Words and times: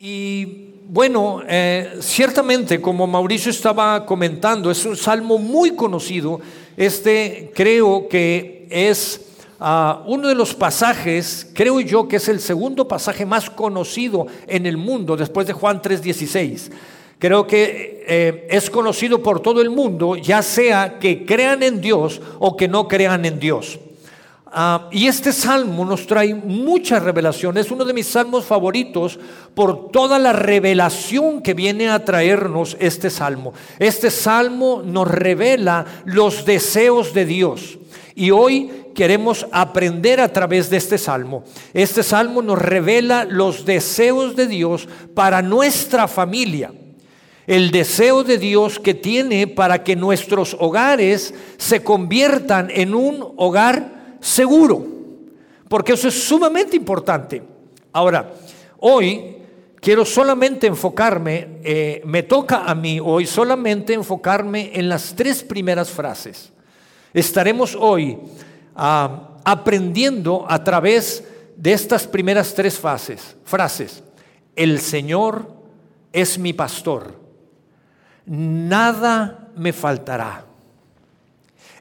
Y 0.00 0.74
bueno, 0.88 1.42
eh, 1.48 1.98
ciertamente, 2.00 2.80
como 2.80 3.08
Mauricio 3.08 3.50
estaba 3.50 4.06
comentando, 4.06 4.70
es 4.70 4.84
un 4.84 4.96
salmo 4.96 5.38
muy 5.38 5.72
conocido. 5.72 6.40
Este 6.76 7.50
creo 7.52 8.06
que 8.08 8.68
es 8.70 9.20
ah, 9.58 10.04
uno 10.06 10.28
de 10.28 10.36
los 10.36 10.54
pasajes, 10.54 11.50
creo 11.52 11.80
yo 11.80 12.06
que 12.06 12.16
es 12.16 12.28
el 12.28 12.38
segundo 12.38 12.86
pasaje 12.86 13.26
más 13.26 13.50
conocido 13.50 14.28
en 14.46 14.66
el 14.66 14.76
mundo 14.76 15.16
después 15.16 15.48
de 15.48 15.52
Juan 15.52 15.82
3:16. 15.82 16.70
Creo 17.18 17.48
que 17.48 18.04
eh, 18.06 18.46
es 18.50 18.70
conocido 18.70 19.20
por 19.20 19.40
todo 19.40 19.60
el 19.60 19.70
mundo, 19.70 20.14
ya 20.14 20.42
sea 20.42 21.00
que 21.00 21.26
crean 21.26 21.64
en 21.64 21.80
Dios 21.80 22.22
o 22.38 22.56
que 22.56 22.68
no 22.68 22.86
crean 22.86 23.24
en 23.24 23.40
Dios. 23.40 23.80
Ah, 24.50 24.88
y 24.90 25.06
este 25.06 25.32
salmo 25.32 25.84
nos 25.84 26.06
trae 26.06 26.34
mucha 26.34 26.98
revelación. 26.98 27.58
Es 27.58 27.70
uno 27.70 27.84
de 27.84 27.92
mis 27.92 28.06
salmos 28.06 28.46
favoritos 28.46 29.18
por 29.54 29.90
toda 29.90 30.18
la 30.18 30.32
revelación 30.32 31.42
que 31.42 31.52
viene 31.52 31.90
a 31.90 32.02
traernos 32.02 32.74
este 32.80 33.10
salmo. 33.10 33.52
Este 33.78 34.10
salmo 34.10 34.82
nos 34.82 35.06
revela 35.06 35.84
los 36.06 36.46
deseos 36.46 37.12
de 37.12 37.26
Dios. 37.26 37.78
Y 38.14 38.30
hoy 38.30 38.86
queremos 38.94 39.46
aprender 39.52 40.18
a 40.18 40.32
través 40.32 40.70
de 40.70 40.78
este 40.78 40.96
salmo. 40.96 41.44
Este 41.74 42.02
salmo 42.02 42.40
nos 42.40 42.58
revela 42.58 43.26
los 43.26 43.66
deseos 43.66 44.34
de 44.34 44.46
Dios 44.46 44.88
para 45.14 45.42
nuestra 45.42 46.08
familia. 46.08 46.72
El 47.46 47.70
deseo 47.70 48.24
de 48.24 48.38
Dios 48.38 48.78
que 48.78 48.94
tiene 48.94 49.46
para 49.46 49.84
que 49.84 49.94
nuestros 49.94 50.56
hogares 50.58 51.34
se 51.58 51.82
conviertan 51.82 52.70
en 52.70 52.94
un 52.94 53.34
hogar 53.36 53.97
seguro, 54.20 54.86
porque 55.68 55.92
eso 55.92 56.08
es 56.08 56.22
sumamente 56.22 56.76
importante. 56.76 57.42
Ahora, 57.92 58.32
hoy 58.78 59.36
quiero 59.80 60.04
solamente 60.04 60.66
enfocarme, 60.66 61.58
eh, 61.62 62.02
me 62.04 62.22
toca 62.22 62.64
a 62.64 62.74
mí 62.74 63.00
hoy 63.00 63.26
solamente 63.26 63.94
enfocarme 63.94 64.70
en 64.74 64.88
las 64.88 65.14
tres 65.14 65.42
primeras 65.42 65.90
frases. 65.90 66.52
Estaremos 67.12 67.76
hoy 67.78 68.18
ah, 68.76 69.36
aprendiendo 69.44 70.46
a 70.48 70.62
través 70.62 71.24
de 71.56 71.72
estas 71.72 72.06
primeras 72.06 72.54
tres 72.54 72.78
frases. 72.78 74.02
El 74.54 74.80
Señor 74.80 75.52
es 76.12 76.38
mi 76.38 76.52
pastor, 76.52 77.14
nada 78.26 79.50
me 79.56 79.72
faltará. 79.72 80.47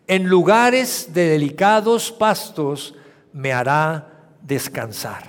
En 0.08 0.24
lugares 0.24 1.10
de 1.14 1.28
delicados 1.28 2.12
pastos 2.12 2.96
me 3.34 3.52
hará 3.52 4.08
descansar. 4.42 5.24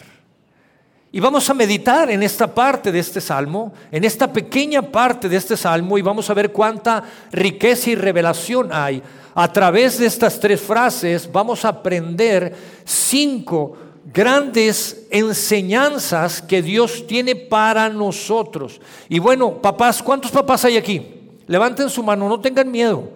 Y 1.11 1.21
vamos 1.21 1.49
a 1.51 1.55
meditar 1.55 2.11
en 2.11 2.23
esta 2.23 2.55
parte 2.55 2.93
de 2.93 2.99
este 2.99 3.21
salmo, 3.21 3.73
en 3.91 4.05
esta 4.05 4.33
pequeña 4.33 4.83
parte 4.83 5.29
de 5.29 5.37
este 5.37 5.57
salmo, 5.57 5.99
y 5.99 6.03
vamos 6.03 6.31
a 6.31 6.35
ver 6.35 6.53
cuánta 6.53 7.03
riqueza 7.33 7.91
y 7.91 7.95
revelación 7.97 8.69
hay. 8.71 9.03
A 9.35 9.53
través 9.53 9.99
de 9.99 10.07
estas 10.07 10.39
tres 10.39 10.61
frases 10.61 11.31
vamos 11.33 11.65
a 11.65 11.69
aprender 11.69 12.55
cinco 12.85 13.77
grandes 14.13 15.07
enseñanzas 15.11 16.41
que 16.41 16.63
Dios 16.63 17.07
tiene 17.07 17.35
para 17.35 17.89
nosotros. 17.89 18.81
Y 19.09 19.19
bueno, 19.19 19.61
papás, 19.61 20.03
¿cuántos 20.03 20.31
papás 20.31 20.65
hay 20.67 20.77
aquí? 20.77 21.17
Levanten 21.47 21.91
su 21.91 22.03
mano, 22.03 22.29
no 22.29 22.39
tengan 22.39 22.71
miedo. 22.71 23.11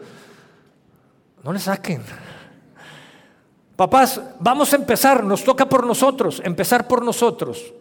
No 1.45 1.53
le 1.53 1.59
saquen. 1.59 2.03
Papás, 3.75 4.21
vamos 4.39 4.73
a 4.73 4.77
empezar, 4.77 5.25
nos 5.25 5.43
toca 5.43 5.69
por 5.69 5.87
nosotros, 5.87 6.41
empezar 6.45 6.87
por 6.87 7.05
nosotros. 7.05 7.73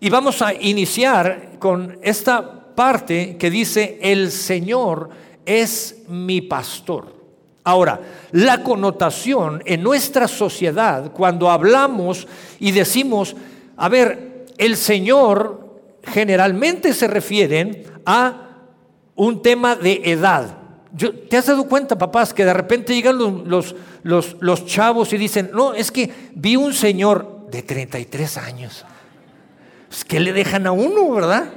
Y 0.00 0.08
vamos 0.08 0.40
a 0.42 0.54
iniciar 0.54 1.58
con 1.58 1.98
esta 2.02 2.74
parte 2.74 3.36
que 3.36 3.50
dice, 3.50 3.98
el 4.00 4.30
Señor 4.30 5.10
es 5.44 6.04
mi 6.08 6.40
pastor. 6.40 7.18
Ahora, 7.64 8.00
la 8.32 8.62
connotación 8.62 9.62
en 9.66 9.82
nuestra 9.82 10.28
sociedad, 10.28 11.12
cuando 11.12 11.50
hablamos 11.50 12.26
y 12.58 12.70
decimos, 12.70 13.36
a 13.76 13.88
ver, 13.88 14.46
el 14.56 14.76
Señor 14.76 15.80
generalmente 16.04 16.94
se 16.94 17.08
refieren 17.08 17.84
a 18.06 18.48
un 19.16 19.42
tema 19.42 19.76
de 19.76 20.00
edad. 20.04 20.67
¿Te 20.96 21.36
has 21.36 21.46
dado 21.46 21.68
cuenta, 21.68 21.98
papás, 21.98 22.32
que 22.32 22.44
de 22.44 22.54
repente 22.54 22.94
llegan 22.94 23.18
los, 23.18 23.74
los, 24.02 24.36
los, 24.40 24.66
chavos 24.66 25.12
y 25.12 25.18
dicen, 25.18 25.50
no, 25.52 25.74
es 25.74 25.92
que 25.92 26.10
vi 26.34 26.56
un 26.56 26.72
señor 26.72 27.46
de 27.50 27.62
33 27.62 28.38
años? 28.38 28.84
Pues, 29.88 30.04
¿Qué 30.04 30.18
le 30.18 30.32
dejan 30.32 30.66
a 30.66 30.72
uno, 30.72 31.10
verdad? 31.10 31.50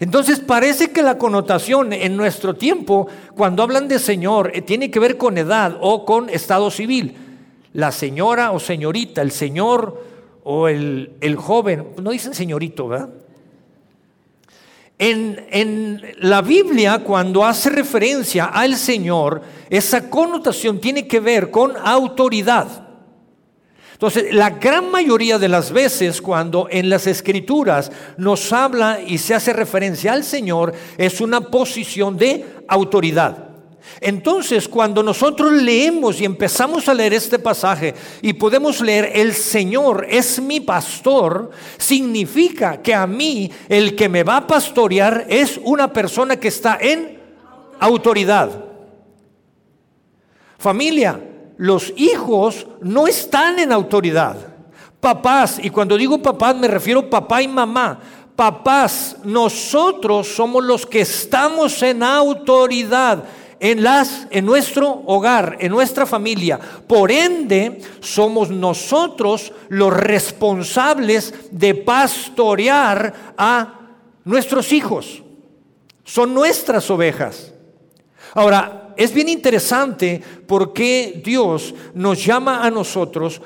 Entonces 0.00 0.40
parece 0.40 0.90
que 0.90 1.02
la 1.02 1.18
connotación 1.18 1.92
en 1.92 2.16
nuestro 2.16 2.54
tiempo, 2.54 3.06
cuando 3.36 3.62
hablan 3.62 3.86
de 3.86 4.00
señor, 4.00 4.50
eh, 4.54 4.60
tiene 4.60 4.90
que 4.90 4.98
ver 4.98 5.16
con 5.16 5.38
edad 5.38 5.78
o 5.80 6.04
con 6.04 6.28
estado 6.28 6.72
civil. 6.72 7.14
La 7.72 7.92
señora 7.92 8.50
o 8.50 8.58
señorita, 8.58 9.22
el 9.22 9.30
señor 9.30 10.02
o 10.42 10.66
el, 10.66 11.12
el 11.20 11.36
joven, 11.36 11.90
no 12.02 12.10
dicen 12.10 12.34
señorito, 12.34 12.88
¿verdad? 12.88 13.10
En, 15.04 16.00
la 16.20 16.42
Biblia, 16.42 17.00
cuando 17.00 17.44
hace 17.44 17.70
referencia 17.70 18.44
al 18.44 18.76
Señor, 18.76 19.42
esa 19.68 20.08
connotación 20.08 20.80
tiene 20.80 21.08
que 21.08 21.18
ver 21.18 21.50
con 21.50 21.72
autoridad. 21.76 22.68
Entonces, 23.94 24.32
la 24.32 24.50
gran 24.50 24.92
mayoría 24.92 25.40
de 25.40 25.48
las 25.48 25.72
veces 25.72 26.22
cuando 26.22 26.68
en 26.70 26.88
las 26.88 27.08
escrituras 27.08 27.90
nos 28.16 28.52
habla 28.52 29.00
y 29.04 29.18
se 29.18 29.34
hace 29.34 29.52
referencia 29.52 30.12
al 30.12 30.22
Señor, 30.22 30.72
es 30.96 31.20
una 31.20 31.40
posición 31.40 32.16
de 32.16 32.46
autoridad. 32.68 33.51
Entonces, 34.00 34.68
cuando 34.68 35.02
nosotros 35.02 35.52
leemos 35.52 36.20
y 36.20 36.24
empezamos 36.24 36.88
a 36.88 36.94
leer 36.94 37.14
este 37.14 37.38
pasaje 37.38 37.94
y 38.20 38.32
podemos 38.32 38.80
leer, 38.80 39.12
el 39.14 39.32
Señor 39.34 40.06
es 40.08 40.40
mi 40.40 40.60
pastor, 40.60 41.50
significa 41.78 42.80
que 42.80 42.94
a 42.94 43.06
mí 43.06 43.50
el 43.68 43.94
que 43.94 44.08
me 44.08 44.22
va 44.22 44.38
a 44.38 44.46
pastorear 44.46 45.26
es 45.28 45.60
una 45.62 45.92
persona 45.92 46.36
que 46.36 46.48
está 46.48 46.78
en 46.80 47.20
autoridad. 47.80 48.50
Familia, 50.58 51.20
los 51.56 51.92
hijos 51.96 52.66
no 52.80 53.06
están 53.06 53.58
en 53.58 53.72
autoridad. 53.72 54.36
Papás, 55.00 55.58
y 55.60 55.70
cuando 55.70 55.96
digo 55.96 56.22
papás 56.22 56.56
me 56.56 56.68
refiero 56.68 57.10
papá 57.10 57.42
y 57.42 57.48
mamá. 57.48 57.98
Papás, 58.36 59.16
nosotros 59.24 60.28
somos 60.28 60.64
los 60.64 60.86
que 60.86 61.00
estamos 61.00 61.82
en 61.82 62.02
autoridad 62.02 63.24
en, 63.62 63.80
las, 63.84 64.26
en 64.30 64.44
nuestro 64.44 65.04
hogar, 65.06 65.56
en 65.60 65.70
nuestra 65.70 66.04
familia. 66.04 66.58
Por 66.58 67.12
ende, 67.12 67.80
somos 68.00 68.50
nosotros 68.50 69.52
los 69.68 69.92
responsables 69.92 71.32
de 71.52 71.76
pastorear 71.76 73.34
a 73.38 73.80
nuestros 74.24 74.72
hijos. 74.72 75.22
Son 76.02 76.34
nuestras 76.34 76.90
ovejas. 76.90 77.52
Ahora, 78.34 78.94
es 78.96 79.14
bien 79.14 79.28
interesante 79.28 80.20
porque 80.48 81.22
Dios 81.24 81.72
nos 81.94 82.24
llama 82.24 82.66
a 82.66 82.70
nosotros 82.70 83.40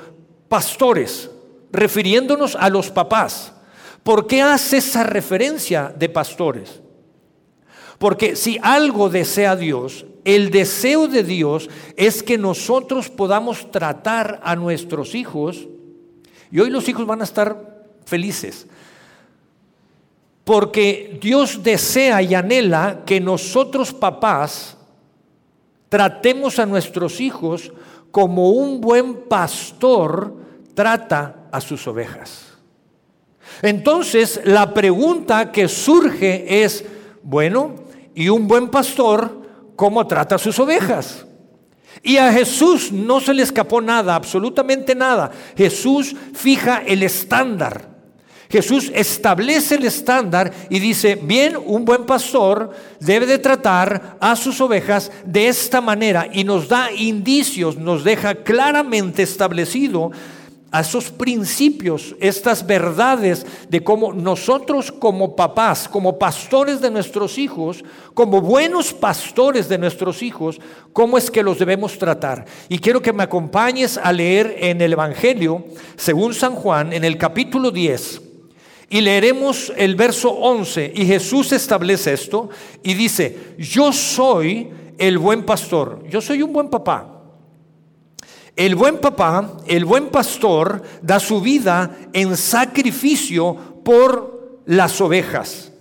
pastores, 0.49 1.29
refiriéndonos 1.71 2.55
a 2.55 2.71
los 2.71 2.89
papás. 2.89 3.53
¿Por 4.01 4.25
qué 4.25 4.41
hace 4.41 4.77
esa 4.77 5.03
referencia 5.03 5.93
de 5.95 6.09
pastores? 6.09 6.86
Porque 7.97 8.35
si 8.35 8.59
algo 8.61 9.09
desea 9.09 9.55
Dios, 9.55 10.05
el 10.23 10.51
deseo 10.51 11.07
de 11.07 11.23
Dios 11.23 11.69
es 11.95 12.21
que 12.21 12.37
nosotros 12.37 13.09
podamos 13.09 13.71
tratar 13.71 14.39
a 14.43 14.55
nuestros 14.55 15.15
hijos, 15.15 15.67
y 16.51 16.59
hoy 16.59 16.69
los 16.69 16.87
hijos 16.89 17.05
van 17.05 17.21
a 17.21 17.23
estar 17.23 17.85
felices, 18.05 18.67
porque 20.43 21.17
Dios 21.21 21.63
desea 21.63 22.21
y 22.21 22.35
anhela 22.35 23.03
que 23.05 23.19
nosotros 23.19 23.93
papás 23.93 24.77
tratemos 25.89 26.59
a 26.59 26.65
nuestros 26.65 27.19
hijos 27.19 27.71
como 28.11 28.51
un 28.51 28.79
buen 28.79 29.23
pastor 29.27 30.35
trata 30.73 31.47
a 31.51 31.59
sus 31.59 31.87
ovejas. 31.87 32.53
Entonces, 33.61 34.41
la 34.43 34.73
pregunta 34.73 35.51
que 35.51 35.67
surge 35.67 36.63
es, 36.63 36.85
bueno, 37.23 37.86
y 38.17 38.29
un 38.29 38.47
buen 38.47 38.69
pastor 38.69 39.43
cómo 39.75 40.07
trata 40.07 40.35
a 40.35 40.39
sus 40.39 40.57
ovejas. 40.57 41.23
Y 42.01 42.17
a 42.17 42.33
Jesús 42.33 42.91
no 42.91 43.19
se 43.19 43.31
le 43.31 43.43
escapó 43.43 43.79
nada, 43.79 44.15
absolutamente 44.15 44.95
nada. 44.95 45.29
Jesús 45.55 46.15
fija 46.33 46.81
el 46.83 47.03
estándar. 47.03 47.95
Jesús 48.49 48.91
establece 48.95 49.75
el 49.75 49.85
estándar 49.85 50.51
y 50.67 50.79
dice, 50.79 51.13
bien, 51.21 51.57
un 51.63 51.85
buen 51.85 52.07
pastor 52.07 52.71
debe 52.99 53.27
de 53.27 53.37
tratar 53.37 54.17
a 54.19 54.35
sus 54.35 54.59
ovejas 54.61 55.11
de 55.23 55.47
esta 55.47 55.79
manera 55.79 56.27
y 56.33 56.43
nos 56.43 56.67
da 56.67 56.91
indicios, 56.91 57.77
nos 57.77 58.03
deja 58.03 58.33
claramente 58.33 59.21
establecido 59.21 60.09
a 60.71 60.81
esos 60.81 61.11
principios, 61.11 62.15
estas 62.19 62.65
verdades 62.65 63.45
de 63.69 63.83
cómo 63.83 64.13
nosotros 64.13 64.91
como 64.91 65.35
papás, 65.35 65.87
como 65.87 66.19
pastores 66.19 66.81
de 66.81 66.91
nuestros 66.91 67.37
hijos, 67.37 67.83
como 68.13 68.41
buenos 68.41 68.93
pastores 68.93 69.69
de 69.69 69.77
nuestros 69.77 70.21
hijos, 70.21 70.59
cómo 70.91 71.17
es 71.17 71.31
que 71.31 71.43
los 71.43 71.59
debemos 71.59 71.97
tratar. 71.97 72.45
Y 72.67 72.79
quiero 72.79 73.01
que 73.01 73.13
me 73.13 73.23
acompañes 73.23 73.97
a 73.97 74.11
leer 74.11 74.55
en 74.59 74.81
el 74.81 74.93
Evangelio, 74.93 75.63
según 75.95 76.33
San 76.33 76.55
Juan, 76.55 76.91
en 76.91 77.05
el 77.05 77.17
capítulo 77.17 77.71
10. 77.71 78.21
Y 78.89 79.01
leeremos 79.01 79.71
el 79.75 79.95
verso 79.95 80.31
11 80.31 80.93
y 80.95 81.05
Jesús 81.05 81.51
establece 81.51 82.13
esto 82.13 82.49
y 82.83 82.93
dice, 82.93 83.55
yo 83.57 83.91
soy 83.91 84.69
el 84.97 85.17
buen 85.17 85.43
pastor, 85.43 86.03
yo 86.09 86.21
soy 86.21 86.41
un 86.41 86.53
buen 86.53 86.69
papá. 86.69 87.16
El 88.57 88.73
buen 88.73 88.97
papá, 88.97 89.53
el 89.67 89.85
buen 89.85 90.09
pastor, 90.09 90.81
da 91.03 91.19
su 91.19 91.41
vida 91.41 91.95
en 92.11 92.35
sacrificio 92.35 93.55
por 93.85 94.61
las 94.65 94.99
ovejas. 94.99 95.71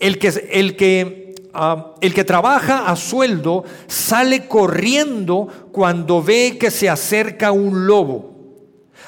El 0.00 0.18
que, 0.18 0.28
el 0.50 0.76
que, 0.76 1.36
ah, 1.54 1.94
el 2.00 2.12
que 2.12 2.24
trabaja 2.24 2.88
a 2.90 2.96
sueldo 2.96 3.62
sale 3.86 4.48
corriendo 4.48 5.46
cuando 5.70 6.24
ve 6.24 6.58
que 6.58 6.72
se 6.72 6.90
acerca 6.90 7.52
un 7.52 7.86
lobo. 7.86 8.34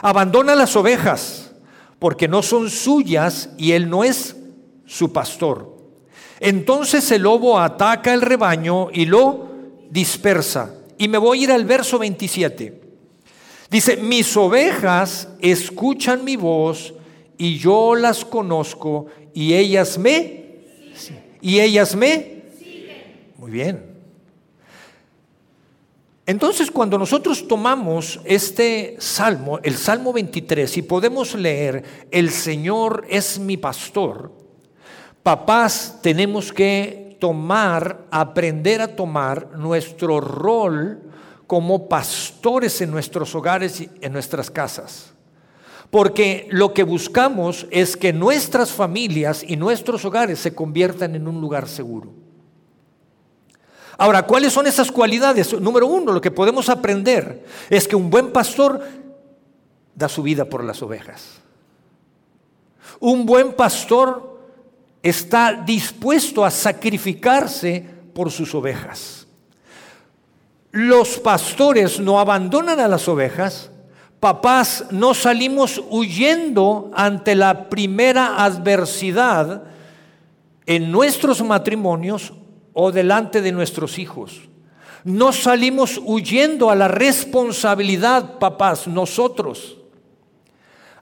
Abandona 0.00 0.54
las 0.54 0.76
ovejas 0.76 1.50
porque 1.98 2.28
no 2.28 2.44
son 2.44 2.70
suyas 2.70 3.50
y 3.58 3.72
él 3.72 3.90
no 3.90 4.04
es 4.04 4.36
su 4.86 5.12
pastor. 5.12 5.76
Entonces 6.38 7.10
el 7.10 7.22
lobo 7.22 7.58
ataca 7.58 8.14
el 8.14 8.22
rebaño 8.22 8.88
y 8.92 9.06
lo 9.06 9.48
dispersa. 9.90 10.77
Y 10.98 11.08
me 11.08 11.18
voy 11.18 11.40
a 11.40 11.42
ir 11.44 11.52
al 11.52 11.64
verso 11.64 11.98
27. 11.98 12.80
Dice, 13.70 13.96
mis 13.96 14.36
ovejas 14.36 15.28
escuchan 15.40 16.24
mi 16.24 16.36
voz 16.36 16.94
y 17.36 17.58
yo 17.58 17.94
las 17.94 18.24
conozco 18.24 19.06
y 19.32 19.54
ellas 19.54 19.96
me... 19.98 20.46
Y 21.40 21.60
ellas 21.60 21.94
me... 21.94 22.42
Muy 23.36 23.52
bien. 23.52 23.88
Entonces, 26.26 26.70
cuando 26.70 26.98
nosotros 26.98 27.48
tomamos 27.48 28.20
este 28.24 28.96
salmo, 28.98 29.60
el 29.62 29.76
Salmo 29.76 30.12
23, 30.12 30.76
y 30.76 30.82
podemos 30.82 31.34
leer, 31.34 31.84
el 32.10 32.30
Señor 32.30 33.06
es 33.08 33.38
mi 33.38 33.56
pastor, 33.56 34.30
papás 35.22 36.00
tenemos 36.02 36.52
que 36.52 37.07
tomar, 37.18 38.06
aprender 38.10 38.80
a 38.80 38.96
tomar 38.96 39.56
nuestro 39.56 40.20
rol 40.20 41.02
como 41.46 41.88
pastores 41.88 42.80
en 42.80 42.90
nuestros 42.90 43.34
hogares 43.34 43.80
y 43.80 43.90
en 44.00 44.12
nuestras 44.12 44.50
casas. 44.50 45.12
Porque 45.90 46.46
lo 46.50 46.74
que 46.74 46.82
buscamos 46.82 47.66
es 47.70 47.96
que 47.96 48.12
nuestras 48.12 48.70
familias 48.70 49.42
y 49.46 49.56
nuestros 49.56 50.04
hogares 50.04 50.38
se 50.38 50.54
conviertan 50.54 51.14
en 51.14 51.26
un 51.26 51.40
lugar 51.40 51.66
seguro. 51.66 52.12
Ahora, 53.96 54.22
¿cuáles 54.22 54.52
son 54.52 54.66
esas 54.66 54.92
cualidades? 54.92 55.58
Número 55.60 55.86
uno, 55.86 56.12
lo 56.12 56.20
que 56.20 56.30
podemos 56.30 56.68
aprender 56.68 57.44
es 57.70 57.88
que 57.88 57.96
un 57.96 58.10
buen 58.10 58.30
pastor 58.30 58.80
da 59.94 60.08
su 60.08 60.22
vida 60.22 60.44
por 60.44 60.62
las 60.62 60.82
ovejas. 60.82 61.40
Un 63.00 63.26
buen 63.26 63.54
pastor 63.54 64.37
está 65.02 65.52
dispuesto 65.52 66.44
a 66.44 66.50
sacrificarse 66.50 67.84
por 68.14 68.30
sus 68.30 68.54
ovejas. 68.54 69.26
Los 70.70 71.18
pastores 71.18 71.98
no 71.98 72.20
abandonan 72.20 72.78
a 72.80 72.88
las 72.88 73.08
ovejas, 73.08 73.70
papás 74.20 74.86
no 74.90 75.14
salimos 75.14 75.82
huyendo 75.88 76.90
ante 76.94 77.34
la 77.34 77.68
primera 77.68 78.44
adversidad 78.44 79.64
en 80.66 80.92
nuestros 80.92 81.42
matrimonios 81.42 82.34
o 82.74 82.92
delante 82.92 83.40
de 83.40 83.52
nuestros 83.52 83.98
hijos. 83.98 84.42
No 85.04 85.32
salimos 85.32 85.98
huyendo 86.04 86.70
a 86.70 86.76
la 86.76 86.88
responsabilidad, 86.88 88.38
papás, 88.38 88.86
nosotros. 88.86 89.77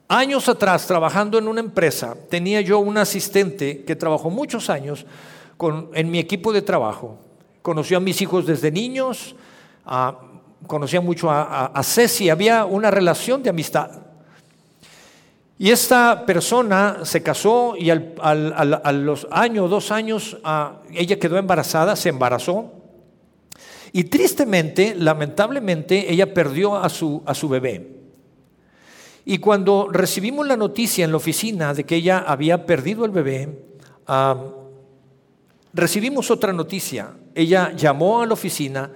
Años 0.09 0.47
atrás, 0.47 0.87
trabajando 0.87 1.37
en 1.37 1.49
una 1.49 1.59
empresa, 1.59 2.15
tenía 2.29 2.61
yo 2.61 2.79
un 2.79 2.97
asistente 2.97 3.83
que 3.83 3.95
trabajó 3.95 4.29
muchos 4.29 4.69
años 4.69 5.05
con, 5.57 5.89
en 5.93 6.09
mi 6.09 6.17
equipo 6.17 6.53
de 6.53 6.61
trabajo. 6.61 7.17
Conoció 7.61 7.97
a 7.97 7.99
mis 7.99 8.21
hijos 8.21 8.45
desde 8.45 8.71
niños, 8.71 9.35
conocía 10.65 11.01
mucho 11.01 11.29
a, 11.29 11.81
Ceci, 11.83 12.29
había 12.29 12.63
una 12.63 12.89
relación 12.89 13.43
de 13.43 13.49
amistad. 13.49 13.91
Y 15.59 15.71
esta 15.71 16.25
persona 16.25 16.99
se 17.03 17.21
casó 17.21 17.75
y 17.77 17.89
al, 17.89 18.13
a 18.21 18.91
los 18.93 19.27
años, 19.29 19.69
dos 19.69 19.91
años, 19.91 20.37
ella 20.93 21.19
quedó 21.19 21.37
embarazada, 21.37 21.97
se 21.97 22.07
embarazó. 22.09 22.71
Y 23.91 24.05
tristemente, 24.05 24.95
lamentablemente, 24.95 26.09
ella 26.13 26.33
perdió 26.33 26.77
a 26.77 26.87
su, 26.87 27.21
a 27.25 27.33
su 27.33 27.49
bebé. 27.49 27.97
Y 29.29 29.39
cuando 29.39 29.89
recibimos 29.91 30.47
la 30.47 30.55
noticia 30.55 31.03
en 31.03 31.11
la 31.11 31.17
oficina 31.17 31.73
de 31.73 31.83
que 31.83 31.97
ella 31.97 32.19
había 32.19 32.65
perdido 32.65 33.03
el 33.03 33.11
bebé, 33.11 33.59
recibimos 35.73 36.31
otra 36.31 36.53
noticia. 36.53 37.09
Ella 37.35 37.73
llamó 37.75 38.21
a 38.21 38.25
la 38.25 38.31
oficina 38.31 38.89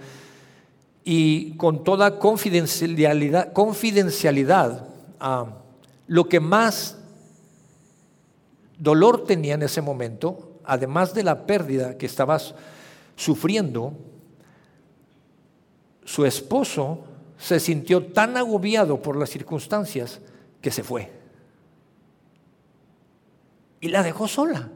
y 1.03 1.57
con 1.57 1.83
toda 1.83 2.17
confidencialidad, 2.17 3.51
confidencialidad 3.51 4.87
lo 6.07 6.29
que 6.29 6.39
más 6.39 6.97
dolor 8.79 9.25
tenía 9.25 9.55
en 9.55 9.63
ese 9.63 9.81
momento, 9.81 10.61
además 10.63 11.13
de 11.13 11.23
la 11.23 11.45
pérdida 11.45 11.97
que 11.97 12.05
estabas 12.05 12.55
sufriendo, 13.17 13.91
su 16.05 16.25
esposo 16.25 16.99
se 17.41 17.59
sintió 17.59 18.05
tan 18.05 18.37
agobiado 18.37 19.01
por 19.01 19.17
las 19.17 19.31
circunstancias 19.31 20.21
que 20.61 20.69
se 20.69 20.83
fue. 20.83 21.11
Y 23.79 23.89
la 23.89 24.03
dejó 24.03 24.27
sola. 24.27 24.69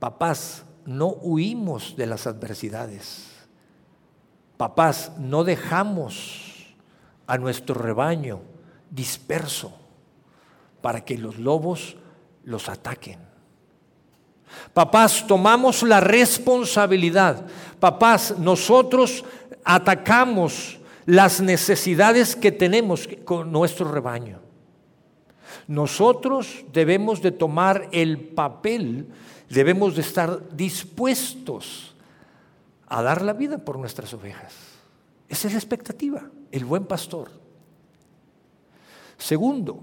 Papás, 0.00 0.64
no 0.84 1.06
huimos 1.06 1.96
de 1.96 2.06
las 2.06 2.26
adversidades. 2.26 3.28
Papás, 4.56 5.12
no 5.16 5.44
dejamos 5.44 6.74
a 7.28 7.38
nuestro 7.38 7.76
rebaño 7.76 8.40
disperso 8.90 9.78
para 10.82 11.04
que 11.04 11.18
los 11.18 11.38
lobos 11.38 11.96
los 12.42 12.68
ataquen. 12.68 13.20
Papás, 14.74 15.24
tomamos 15.28 15.84
la 15.84 16.00
responsabilidad. 16.00 17.46
Papás, 17.78 18.36
nosotros 18.38 19.24
atacamos 19.66 20.78
las 21.06 21.40
necesidades 21.40 22.36
que 22.36 22.52
tenemos 22.52 23.08
con 23.24 23.50
nuestro 23.50 23.90
rebaño. 23.90 24.38
Nosotros 25.66 26.64
debemos 26.72 27.20
de 27.20 27.32
tomar 27.32 27.88
el 27.90 28.20
papel, 28.20 29.08
debemos 29.50 29.96
de 29.96 30.02
estar 30.02 30.56
dispuestos 30.56 31.94
a 32.86 33.02
dar 33.02 33.22
la 33.22 33.32
vida 33.32 33.58
por 33.58 33.76
nuestras 33.78 34.14
ovejas. 34.14 34.54
Esa 35.28 35.48
es 35.48 35.54
la 35.54 35.58
expectativa, 35.58 36.30
el 36.52 36.64
buen 36.64 36.84
pastor. 36.84 37.28
Segundo, 39.18 39.82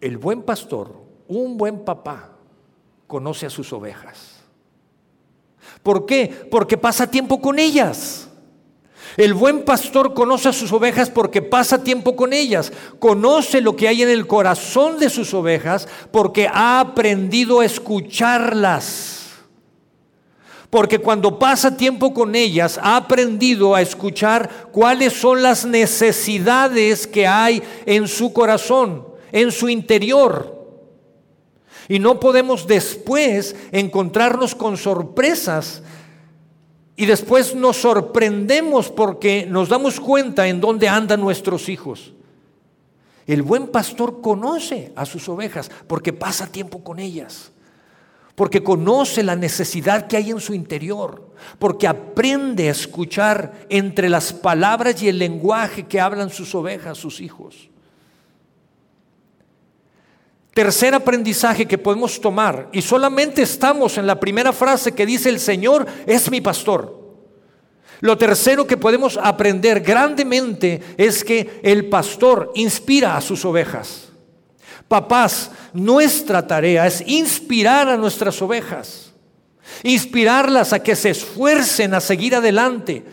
el 0.00 0.16
buen 0.16 0.42
pastor, 0.42 1.02
un 1.28 1.58
buen 1.58 1.84
papá, 1.84 2.30
conoce 3.06 3.44
a 3.44 3.50
sus 3.50 3.70
ovejas. 3.74 4.35
¿Por 5.82 6.06
qué? 6.06 6.46
Porque 6.50 6.76
pasa 6.76 7.10
tiempo 7.10 7.40
con 7.40 7.58
ellas. 7.58 8.28
El 9.16 9.32
buen 9.32 9.64
pastor 9.64 10.12
conoce 10.12 10.50
a 10.50 10.52
sus 10.52 10.72
ovejas 10.72 11.08
porque 11.08 11.40
pasa 11.40 11.82
tiempo 11.82 12.16
con 12.16 12.34
ellas, 12.34 12.70
conoce 12.98 13.62
lo 13.62 13.74
que 13.74 13.88
hay 13.88 14.02
en 14.02 14.10
el 14.10 14.26
corazón 14.26 14.98
de 14.98 15.08
sus 15.08 15.32
ovejas 15.32 15.88
porque 16.10 16.48
ha 16.52 16.80
aprendido 16.80 17.60
a 17.60 17.64
escucharlas. 17.64 19.16
Porque 20.68 20.98
cuando 20.98 21.38
pasa 21.38 21.76
tiempo 21.76 22.12
con 22.12 22.34
ellas 22.34 22.78
ha 22.82 22.96
aprendido 22.96 23.74
a 23.74 23.80
escuchar 23.80 24.68
cuáles 24.72 25.14
son 25.14 25.42
las 25.42 25.64
necesidades 25.64 27.06
que 27.06 27.26
hay 27.26 27.62
en 27.86 28.08
su 28.08 28.34
corazón, 28.34 29.06
en 29.32 29.50
su 29.50 29.70
interior. 29.70 30.55
Y 31.88 31.98
no 31.98 32.18
podemos 32.18 32.66
después 32.66 33.54
encontrarnos 33.72 34.54
con 34.54 34.76
sorpresas 34.76 35.82
y 36.96 37.06
después 37.06 37.54
nos 37.54 37.76
sorprendemos 37.76 38.90
porque 38.90 39.46
nos 39.46 39.68
damos 39.68 40.00
cuenta 40.00 40.48
en 40.48 40.60
dónde 40.60 40.88
andan 40.88 41.20
nuestros 41.20 41.68
hijos. 41.68 42.14
El 43.26 43.42
buen 43.42 43.68
pastor 43.68 44.20
conoce 44.20 44.92
a 44.96 45.04
sus 45.04 45.28
ovejas 45.28 45.70
porque 45.86 46.12
pasa 46.12 46.46
tiempo 46.46 46.82
con 46.82 46.98
ellas, 46.98 47.52
porque 48.34 48.62
conoce 48.62 49.22
la 49.22 49.36
necesidad 49.36 50.06
que 50.06 50.16
hay 50.16 50.30
en 50.30 50.40
su 50.40 50.54
interior, 50.54 51.30
porque 51.58 51.86
aprende 51.86 52.68
a 52.68 52.72
escuchar 52.72 53.66
entre 53.68 54.08
las 54.08 54.32
palabras 54.32 55.02
y 55.02 55.08
el 55.08 55.18
lenguaje 55.18 55.86
que 55.86 56.00
hablan 56.00 56.30
sus 56.30 56.54
ovejas, 56.54 56.98
sus 56.98 57.20
hijos. 57.20 57.68
Tercer 60.56 60.94
aprendizaje 60.94 61.66
que 61.66 61.76
podemos 61.76 62.18
tomar, 62.18 62.70
y 62.72 62.80
solamente 62.80 63.42
estamos 63.42 63.98
en 63.98 64.06
la 64.06 64.18
primera 64.18 64.54
frase 64.54 64.92
que 64.92 65.04
dice 65.04 65.28
el 65.28 65.38
Señor 65.38 65.84
es 66.06 66.30
mi 66.30 66.40
pastor. 66.40 66.98
Lo 68.00 68.16
tercero 68.16 68.66
que 68.66 68.78
podemos 68.78 69.18
aprender 69.22 69.80
grandemente 69.80 70.80
es 70.96 71.22
que 71.22 71.60
el 71.62 71.90
pastor 71.90 72.52
inspira 72.54 73.18
a 73.18 73.20
sus 73.20 73.44
ovejas. 73.44 74.08
Papás, 74.88 75.50
nuestra 75.74 76.46
tarea 76.46 76.86
es 76.86 77.02
inspirar 77.06 77.90
a 77.90 77.98
nuestras 77.98 78.40
ovejas, 78.40 79.12
inspirarlas 79.82 80.72
a 80.72 80.82
que 80.82 80.96
se 80.96 81.10
esfuercen 81.10 81.92
a 81.92 82.00
seguir 82.00 82.34
adelante, 82.34 83.04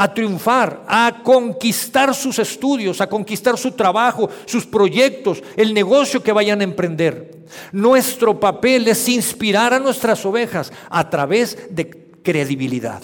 a 0.00 0.14
triunfar, 0.14 0.84
a 0.86 1.22
conquistar 1.24 2.14
sus 2.14 2.38
estudios, 2.38 3.00
a 3.00 3.08
conquistar 3.08 3.58
su 3.58 3.72
trabajo, 3.72 4.30
sus 4.46 4.64
proyectos, 4.64 5.42
el 5.56 5.74
negocio 5.74 6.22
que 6.22 6.30
vayan 6.32 6.60
a 6.60 6.64
emprender. 6.64 7.44
Nuestro 7.72 8.38
papel 8.38 8.86
es 8.86 9.08
inspirar 9.08 9.74
a 9.74 9.80
nuestras 9.80 10.24
ovejas 10.24 10.72
a 10.88 11.10
través 11.10 11.58
de 11.70 11.90
credibilidad, 12.22 13.02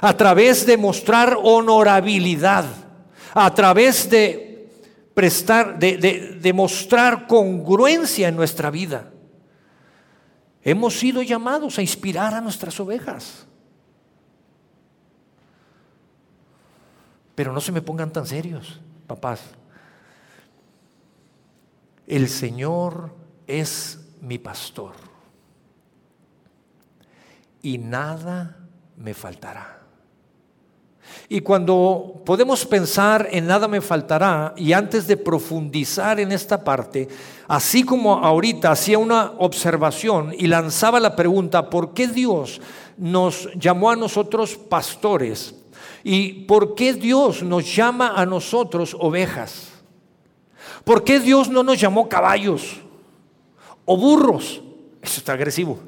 a 0.00 0.16
través 0.16 0.64
de 0.64 0.76
mostrar 0.76 1.36
honorabilidad, 1.42 2.64
a 3.34 3.52
través 3.52 4.08
de 4.08 4.70
prestar, 5.12 5.76
de, 5.76 6.38
demostrar 6.40 7.26
congruencia 7.26 8.28
en 8.28 8.36
nuestra 8.36 8.70
vida. 8.70 9.10
Hemos 10.62 10.96
sido 10.96 11.20
llamados 11.22 11.78
a 11.78 11.82
inspirar 11.82 12.32
a 12.32 12.40
nuestras 12.40 12.78
ovejas. 12.78 13.47
Pero 17.38 17.52
no 17.52 17.60
se 17.60 17.70
me 17.70 17.82
pongan 17.82 18.12
tan 18.12 18.26
serios, 18.26 18.80
papás. 19.06 19.38
El 22.04 22.28
Señor 22.28 23.14
es 23.46 24.00
mi 24.20 24.38
pastor 24.38 24.94
y 27.62 27.78
nada 27.78 28.56
me 28.96 29.14
faltará. 29.14 29.82
Y 31.28 31.40
cuando 31.42 32.22
podemos 32.26 32.66
pensar 32.66 33.28
en 33.30 33.46
nada 33.46 33.68
me 33.68 33.80
faltará, 33.80 34.52
y 34.56 34.72
antes 34.72 35.06
de 35.06 35.16
profundizar 35.16 36.18
en 36.18 36.32
esta 36.32 36.64
parte, 36.64 37.06
así 37.46 37.84
como 37.84 38.14
ahorita 38.14 38.72
hacía 38.72 38.98
una 38.98 39.34
observación 39.38 40.34
y 40.36 40.48
lanzaba 40.48 40.98
la 40.98 41.14
pregunta, 41.14 41.70
¿por 41.70 41.94
qué 41.94 42.08
Dios 42.08 42.60
nos 42.96 43.48
llamó 43.54 43.92
a 43.92 43.96
nosotros 43.96 44.56
pastores? 44.56 45.54
¿Y 46.04 46.44
por 46.44 46.74
qué 46.74 46.94
Dios 46.94 47.42
nos 47.42 47.74
llama 47.74 48.14
a 48.16 48.24
nosotros 48.26 48.96
ovejas? 48.98 49.72
¿Por 50.84 51.04
qué 51.04 51.20
Dios 51.20 51.48
no 51.48 51.62
nos 51.62 51.80
llamó 51.80 52.08
caballos 52.08 52.80
o 53.84 53.96
burros? 53.96 54.62
Eso 55.02 55.20
está 55.20 55.32
agresivo. 55.32 55.78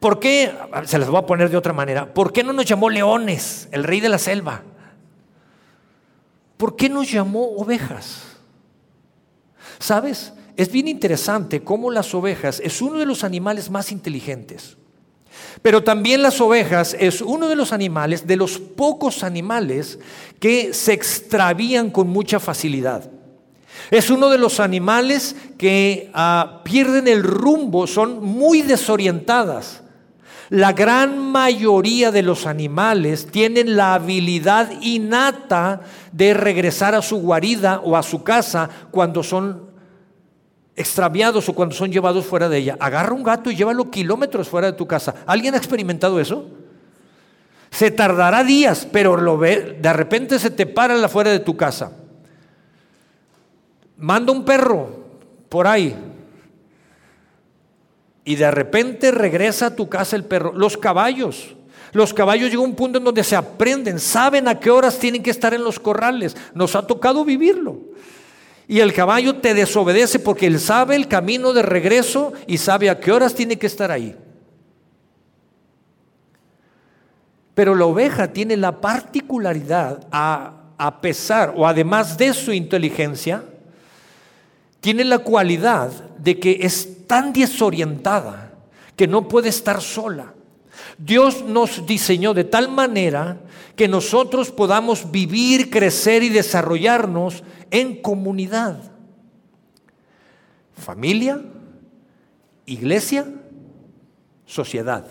¿Por 0.00 0.20
qué? 0.20 0.52
Se 0.84 0.98
las 0.98 1.08
voy 1.08 1.18
a 1.18 1.26
poner 1.26 1.50
de 1.50 1.56
otra 1.56 1.72
manera. 1.72 2.12
¿Por 2.12 2.32
qué 2.32 2.44
no 2.44 2.52
nos 2.52 2.66
llamó 2.66 2.90
leones, 2.90 3.68
el 3.72 3.84
rey 3.84 4.00
de 4.00 4.08
la 4.08 4.18
selva? 4.18 4.62
¿Por 6.56 6.76
qué 6.76 6.88
nos 6.88 7.10
llamó 7.10 7.56
ovejas? 7.56 8.22
¿Sabes? 9.78 10.32
Es 10.56 10.70
bien 10.70 10.88
interesante 10.88 11.64
cómo 11.64 11.90
las 11.90 12.14
ovejas 12.14 12.60
es 12.60 12.80
uno 12.80 12.98
de 12.98 13.06
los 13.06 13.24
animales 13.24 13.70
más 13.70 13.90
inteligentes. 13.90 14.76
Pero 15.62 15.82
también 15.82 16.22
las 16.22 16.40
ovejas 16.40 16.96
es 16.98 17.20
uno 17.20 17.48
de 17.48 17.56
los 17.56 17.72
animales, 17.72 18.26
de 18.26 18.36
los 18.36 18.58
pocos 18.58 19.22
animales 19.22 19.98
que 20.40 20.74
se 20.74 20.92
extravían 20.92 21.90
con 21.90 22.08
mucha 22.08 22.40
facilidad. 22.40 23.10
Es 23.90 24.10
uno 24.10 24.30
de 24.30 24.38
los 24.38 24.60
animales 24.60 25.36
que 25.58 26.10
ah, 26.14 26.60
pierden 26.64 27.08
el 27.08 27.22
rumbo, 27.22 27.86
son 27.86 28.22
muy 28.22 28.62
desorientadas. 28.62 29.82
La 30.50 30.72
gran 30.72 31.18
mayoría 31.18 32.10
de 32.10 32.22
los 32.22 32.46
animales 32.46 33.26
tienen 33.26 33.76
la 33.76 33.94
habilidad 33.94 34.70
innata 34.82 35.80
de 36.12 36.34
regresar 36.34 36.94
a 36.94 37.02
su 37.02 37.16
guarida 37.16 37.80
o 37.82 37.96
a 37.96 38.02
su 38.02 38.22
casa 38.22 38.68
cuando 38.90 39.22
son 39.22 39.73
extraviados 40.76 41.48
o 41.48 41.54
cuando 41.54 41.74
son 41.74 41.92
llevados 41.92 42.26
fuera 42.26 42.48
de 42.48 42.58
ella. 42.58 42.76
Agarra 42.80 43.12
un 43.12 43.22
gato 43.22 43.50
y 43.50 43.56
llévalo 43.56 43.90
kilómetros 43.90 44.48
fuera 44.48 44.70
de 44.70 44.76
tu 44.76 44.86
casa. 44.86 45.14
¿Alguien 45.26 45.54
ha 45.54 45.58
experimentado 45.58 46.20
eso? 46.20 46.46
Se 47.70 47.90
tardará 47.90 48.44
días, 48.44 48.86
pero 48.90 49.16
lo 49.16 49.36
ve, 49.36 49.78
de 49.80 49.92
repente 49.92 50.38
se 50.38 50.50
te 50.50 50.66
para 50.66 51.08
fuera 51.08 51.30
de 51.30 51.40
tu 51.40 51.56
casa. 51.56 51.92
Manda 53.96 54.32
un 54.32 54.44
perro 54.44 55.04
por 55.48 55.66
ahí, 55.66 55.96
y 58.24 58.36
de 58.36 58.50
repente 58.50 59.10
regresa 59.10 59.66
a 59.66 59.76
tu 59.76 59.88
casa 59.88 60.16
el 60.16 60.24
perro. 60.24 60.52
Los 60.54 60.76
caballos. 60.76 61.54
Los 61.92 62.12
caballos 62.12 62.50
llegan 62.50 62.64
a 62.64 62.68
un 62.68 62.74
punto 62.74 62.98
en 62.98 63.04
donde 63.04 63.22
se 63.22 63.36
aprenden, 63.36 64.00
saben 64.00 64.48
a 64.48 64.58
qué 64.58 64.70
horas 64.70 64.98
tienen 64.98 65.22
que 65.22 65.30
estar 65.30 65.54
en 65.54 65.62
los 65.62 65.78
corrales. 65.78 66.36
Nos 66.54 66.74
ha 66.74 66.86
tocado 66.86 67.24
vivirlo. 67.24 67.78
Y 68.66 68.80
el 68.80 68.92
caballo 68.92 69.36
te 69.36 69.54
desobedece 69.54 70.18
porque 70.18 70.46
él 70.46 70.58
sabe 70.58 70.96
el 70.96 71.08
camino 71.08 71.52
de 71.52 71.62
regreso 71.62 72.32
y 72.46 72.58
sabe 72.58 72.88
a 72.88 72.98
qué 72.98 73.12
horas 73.12 73.34
tiene 73.34 73.58
que 73.58 73.66
estar 73.66 73.90
ahí. 73.90 74.16
Pero 77.54 77.74
la 77.74 77.84
oveja 77.84 78.32
tiene 78.32 78.56
la 78.56 78.80
particularidad, 78.80 80.06
a, 80.10 80.64
a 80.76 81.00
pesar 81.00 81.54
o 81.56 81.66
además 81.66 82.18
de 82.18 82.32
su 82.32 82.52
inteligencia, 82.52 83.44
tiene 84.80 85.04
la 85.04 85.18
cualidad 85.18 85.90
de 86.18 86.38
que 86.38 86.58
es 86.62 87.06
tan 87.06 87.32
desorientada 87.32 88.52
que 88.96 89.06
no 89.06 89.28
puede 89.28 89.48
estar 89.48 89.80
sola. 89.80 90.33
Dios 90.98 91.44
nos 91.44 91.86
diseñó 91.86 92.34
de 92.34 92.44
tal 92.44 92.70
manera 92.70 93.40
que 93.76 93.88
nosotros 93.88 94.50
podamos 94.50 95.10
vivir, 95.10 95.70
crecer 95.70 96.22
y 96.22 96.28
desarrollarnos 96.28 97.42
en 97.70 98.00
comunidad. 98.00 98.78
Familia, 100.76 101.40
iglesia, 102.66 103.26
sociedad. 104.46 105.06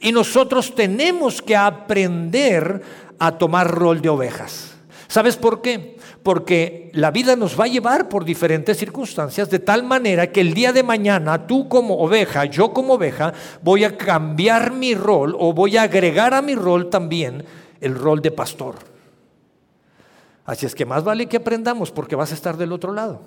Y 0.00 0.12
nosotros 0.12 0.74
tenemos 0.74 1.40
que 1.40 1.56
aprender 1.56 2.82
a 3.18 3.38
tomar 3.38 3.70
rol 3.70 4.00
de 4.00 4.08
ovejas. 4.08 4.74
¿Sabes 5.08 5.36
por 5.36 5.62
qué? 5.62 5.98
Porque 6.22 6.90
la 6.92 7.10
vida 7.10 7.36
nos 7.36 7.58
va 7.58 7.64
a 7.64 7.68
llevar 7.68 8.08
por 8.08 8.24
diferentes 8.24 8.76
circunstancias, 8.76 9.48
de 9.48 9.58
tal 9.58 9.84
manera 9.84 10.30
que 10.30 10.40
el 10.40 10.52
día 10.52 10.72
de 10.72 10.82
mañana 10.82 11.46
tú 11.46 11.68
como 11.68 11.98
oveja, 11.98 12.44
yo 12.44 12.72
como 12.72 12.94
oveja, 12.94 13.32
voy 13.62 13.84
a 13.84 13.96
cambiar 13.96 14.72
mi 14.72 14.94
rol 14.94 15.34
o 15.38 15.52
voy 15.52 15.76
a 15.76 15.82
agregar 15.82 16.34
a 16.34 16.42
mi 16.42 16.54
rol 16.54 16.90
también 16.90 17.44
el 17.80 17.94
rol 17.94 18.20
de 18.20 18.30
pastor. 18.30 18.76
Así 20.44 20.66
es 20.66 20.74
que 20.74 20.84
más 20.84 21.04
vale 21.04 21.26
que 21.26 21.38
aprendamos 21.38 21.90
porque 21.90 22.16
vas 22.16 22.32
a 22.32 22.34
estar 22.34 22.56
del 22.56 22.72
otro 22.72 22.92
lado. 22.92 23.22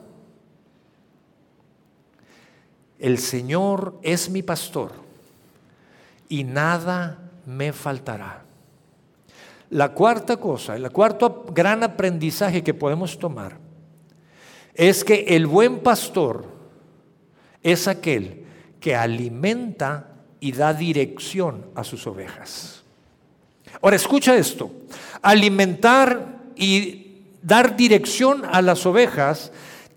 El 2.99 3.17
Señor 3.17 3.99
es 4.01 4.29
mi 4.29 4.43
pastor 4.43 4.91
y 6.29 6.43
nada 6.43 7.19
me 7.45 7.73
faltará. 7.73 8.42
La 9.73 9.89
cuarta 9.89 10.37
cosa, 10.37 10.75
el 10.75 10.87
cuarto 10.91 11.45
gran 11.51 11.81
aprendizaje 11.81 12.61
que 12.61 12.75
podemos 12.75 13.17
tomar 13.17 13.57
es 14.75 15.03
que 15.03 15.25
el 15.29 15.47
buen 15.47 15.79
pastor 15.79 16.45
es 17.63 17.87
aquel 17.87 18.45
que 18.79 18.95
alimenta 18.95 20.11
y 20.39 20.51
da 20.51 20.75
dirección 20.75 21.65
a 21.73 21.83
sus 21.83 22.05
ovejas. 22.05 22.83
Ahora 23.81 23.95
escucha 23.95 24.35
esto, 24.35 24.69
alimentar 25.23 26.43
y 26.55 27.23
dar 27.41 27.75
dirección 27.75 28.43
a 28.45 28.61
las 28.61 28.85
ovejas 28.85 29.51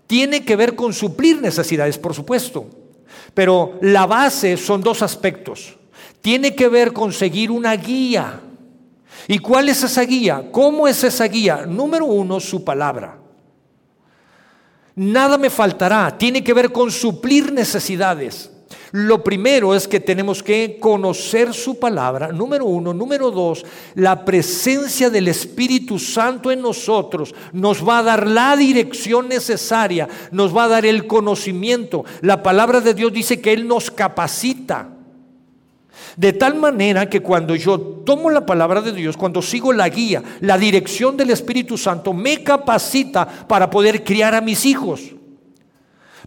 tiene 0.07 0.43
que 0.43 0.55
ver 0.55 0.75
con 0.75 0.91
suplir 0.91 1.39
necesidades, 1.39 1.99
por 1.99 2.15
supuesto, 2.15 2.67
pero 3.35 3.77
la 3.83 4.07
base 4.07 4.57
son 4.57 4.81
dos 4.81 5.03
aspectos. 5.03 5.77
Tiene 6.21 6.55
que 6.55 6.67
ver 6.67 6.93
con 6.93 7.13
seguir 7.13 7.51
una 7.51 7.75
guía 7.75 8.41
¿Y 9.27 9.39
cuál 9.39 9.69
es 9.69 9.83
esa 9.83 10.01
guía? 10.03 10.49
¿Cómo 10.51 10.87
es 10.87 11.03
esa 11.03 11.25
guía? 11.25 11.65
Número 11.65 12.05
uno, 12.05 12.39
su 12.39 12.63
palabra. 12.63 13.17
Nada 14.95 15.37
me 15.37 15.49
faltará. 15.49 16.17
Tiene 16.17 16.43
que 16.43 16.53
ver 16.53 16.71
con 16.71 16.91
suplir 16.91 17.51
necesidades. 17.51 18.51
Lo 18.91 19.23
primero 19.23 19.75
es 19.75 19.87
que 19.87 19.99
tenemos 19.99 20.41
que 20.41 20.77
conocer 20.79 21.53
su 21.53 21.77
palabra, 21.77 22.29
número 22.29 22.65
uno. 22.65 22.93
Número 22.93 23.31
dos, 23.31 23.65
la 23.95 24.23
presencia 24.23 25.09
del 25.09 25.27
Espíritu 25.27 25.99
Santo 25.99 26.51
en 26.51 26.61
nosotros 26.61 27.35
nos 27.51 27.87
va 27.87 27.99
a 27.99 28.03
dar 28.03 28.27
la 28.27 28.55
dirección 28.55 29.27
necesaria, 29.27 30.07
nos 30.31 30.55
va 30.55 30.65
a 30.65 30.69
dar 30.69 30.85
el 30.85 31.05
conocimiento. 31.05 32.05
La 32.21 32.41
palabra 32.41 32.81
de 32.81 32.93
Dios 32.93 33.11
dice 33.11 33.41
que 33.41 33.53
Él 33.53 33.67
nos 33.67 33.91
capacita. 33.91 34.96
De 36.17 36.33
tal 36.33 36.55
manera 36.55 37.07
que 37.07 37.21
cuando 37.21 37.55
yo 37.55 37.79
tomo 37.79 38.29
la 38.29 38.45
palabra 38.45 38.81
de 38.81 38.91
Dios, 38.91 39.15
cuando 39.15 39.41
sigo 39.41 39.71
la 39.71 39.87
guía, 39.87 40.23
la 40.41 40.57
dirección 40.57 41.15
del 41.15 41.29
Espíritu 41.29 41.77
Santo, 41.77 42.11
me 42.11 42.43
capacita 42.43 43.25
para 43.25 43.69
poder 43.69 44.03
criar 44.03 44.33
a 44.33 44.41
mis 44.41 44.65
hijos, 44.65 45.15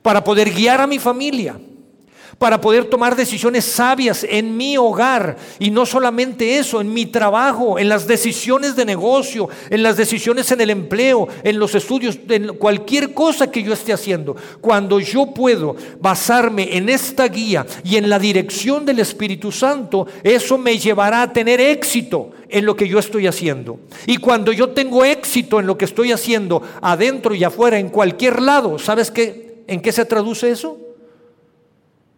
para 0.00 0.24
poder 0.24 0.50
guiar 0.50 0.80
a 0.80 0.86
mi 0.86 0.98
familia 0.98 1.58
para 2.38 2.60
poder 2.60 2.86
tomar 2.86 3.16
decisiones 3.16 3.64
sabias 3.64 4.26
en 4.28 4.56
mi 4.56 4.76
hogar. 4.76 5.36
Y 5.58 5.70
no 5.70 5.86
solamente 5.86 6.58
eso, 6.58 6.80
en 6.80 6.92
mi 6.92 7.06
trabajo, 7.06 7.78
en 7.78 7.88
las 7.88 8.06
decisiones 8.06 8.76
de 8.76 8.84
negocio, 8.84 9.48
en 9.70 9.82
las 9.82 9.96
decisiones 9.96 10.50
en 10.50 10.60
el 10.60 10.70
empleo, 10.70 11.28
en 11.42 11.58
los 11.58 11.74
estudios, 11.74 12.18
en 12.28 12.54
cualquier 12.56 13.14
cosa 13.14 13.50
que 13.50 13.62
yo 13.62 13.72
esté 13.72 13.92
haciendo. 13.92 14.36
Cuando 14.60 15.00
yo 15.00 15.26
puedo 15.26 15.76
basarme 16.00 16.76
en 16.76 16.88
esta 16.88 17.28
guía 17.28 17.66
y 17.84 17.96
en 17.96 18.08
la 18.08 18.18
dirección 18.18 18.84
del 18.84 19.00
Espíritu 19.00 19.52
Santo, 19.52 20.06
eso 20.22 20.58
me 20.58 20.78
llevará 20.78 21.22
a 21.22 21.32
tener 21.32 21.60
éxito 21.60 22.30
en 22.48 22.66
lo 22.66 22.76
que 22.76 22.88
yo 22.88 22.98
estoy 22.98 23.26
haciendo. 23.26 23.80
Y 24.06 24.16
cuando 24.16 24.52
yo 24.52 24.70
tengo 24.70 25.04
éxito 25.04 25.60
en 25.60 25.66
lo 25.66 25.78
que 25.78 25.84
estoy 25.84 26.12
haciendo, 26.12 26.62
adentro 26.82 27.34
y 27.34 27.44
afuera, 27.44 27.78
en 27.78 27.88
cualquier 27.88 28.42
lado, 28.42 28.78
¿sabes 28.78 29.10
qué? 29.10 29.62
¿En 29.66 29.80
qué 29.80 29.92
se 29.92 30.04
traduce 30.04 30.50
eso? 30.50 30.79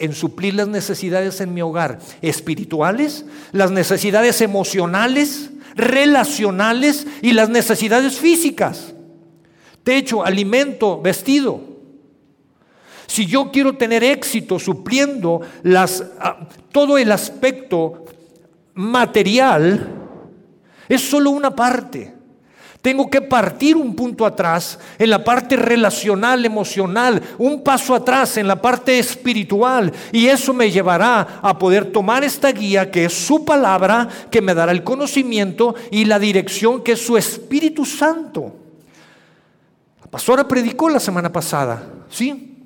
En 0.02 0.14
suplir 0.14 0.54
las 0.54 0.66
necesidades 0.66 1.40
en 1.40 1.54
mi 1.54 1.62
hogar 1.62 2.00
espirituales, 2.22 3.24
las 3.52 3.70
necesidades 3.70 4.40
emocionales, 4.40 5.50
relacionales 5.76 7.06
y 7.22 7.32
las 7.32 7.48
necesidades 7.48 8.16
físicas. 8.16 8.92
Techo, 9.84 10.24
alimento, 10.24 11.00
vestido. 11.00 11.60
Si 13.06 13.26
yo 13.26 13.52
quiero 13.52 13.76
tener 13.76 14.02
éxito 14.02 14.58
supliendo 14.58 15.40
las, 15.62 16.04
ah, 16.18 16.48
todo 16.72 16.98
el 16.98 17.12
aspecto 17.12 18.04
material, 18.74 19.86
es 20.88 21.00
solo 21.00 21.30
una 21.30 21.54
parte. 21.54 22.12
Tengo 22.82 23.08
que 23.08 23.20
partir 23.20 23.76
un 23.76 23.94
punto 23.94 24.26
atrás 24.26 24.76
en 24.98 25.08
la 25.08 25.22
parte 25.22 25.54
relacional, 25.54 26.44
emocional, 26.44 27.22
un 27.38 27.62
paso 27.62 27.94
atrás 27.94 28.36
en 28.38 28.48
la 28.48 28.60
parte 28.60 28.98
espiritual. 28.98 29.92
Y 30.10 30.26
eso 30.26 30.52
me 30.52 30.68
llevará 30.68 31.38
a 31.40 31.56
poder 31.56 31.92
tomar 31.92 32.24
esta 32.24 32.50
guía 32.50 32.90
que 32.90 33.04
es 33.04 33.12
su 33.12 33.44
palabra, 33.44 34.08
que 34.32 34.42
me 34.42 34.52
dará 34.52 34.72
el 34.72 34.82
conocimiento 34.82 35.76
y 35.92 36.06
la 36.06 36.18
dirección 36.18 36.82
que 36.82 36.92
es 36.92 37.06
su 37.06 37.16
Espíritu 37.16 37.84
Santo. 37.84 38.52
La 40.00 40.10
pastora 40.10 40.48
predicó 40.48 40.88
la 40.88 40.98
semana 40.98 41.30
pasada, 41.30 41.88
¿sí? 42.10 42.58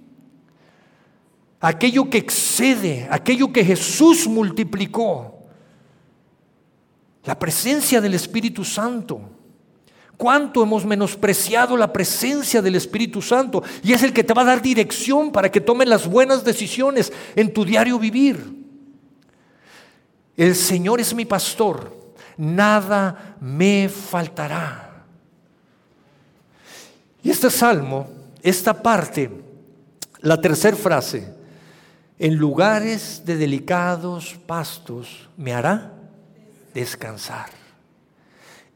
Aquello 1.60 2.08
que 2.08 2.16
excede, 2.16 3.06
aquello 3.10 3.52
que 3.52 3.62
Jesús 3.62 4.26
multiplicó. 4.26 5.34
La 7.24 7.38
presencia 7.38 8.00
del 8.00 8.14
Espíritu 8.14 8.64
Santo. 8.64 9.35
Cuánto 10.16 10.62
hemos 10.62 10.84
menospreciado 10.84 11.76
la 11.76 11.92
presencia 11.92 12.62
del 12.62 12.76
Espíritu 12.76 13.20
Santo 13.20 13.62
y 13.82 13.92
es 13.92 14.02
el 14.02 14.14
que 14.14 14.24
te 14.24 14.32
va 14.32 14.42
a 14.42 14.46
dar 14.46 14.62
dirección 14.62 15.30
para 15.30 15.50
que 15.50 15.60
tomes 15.60 15.88
las 15.88 16.06
buenas 16.06 16.42
decisiones 16.42 17.12
en 17.34 17.52
tu 17.52 17.64
diario 17.64 17.98
vivir. 17.98 18.54
El 20.36 20.54
Señor 20.54 21.00
es 21.00 21.14
mi 21.14 21.26
pastor, 21.26 21.94
nada 22.36 23.36
me 23.40 23.90
faltará. 23.90 25.04
Y 27.22 27.30
este 27.30 27.50
salmo, 27.50 28.08
esta 28.42 28.82
parte, 28.82 29.30
la 30.20 30.40
tercera 30.40 30.76
frase, 30.76 31.34
en 32.18 32.36
lugares 32.36 33.22
de 33.26 33.36
delicados 33.36 34.36
pastos 34.46 35.28
me 35.36 35.52
hará 35.52 35.92
descansar 36.72 37.55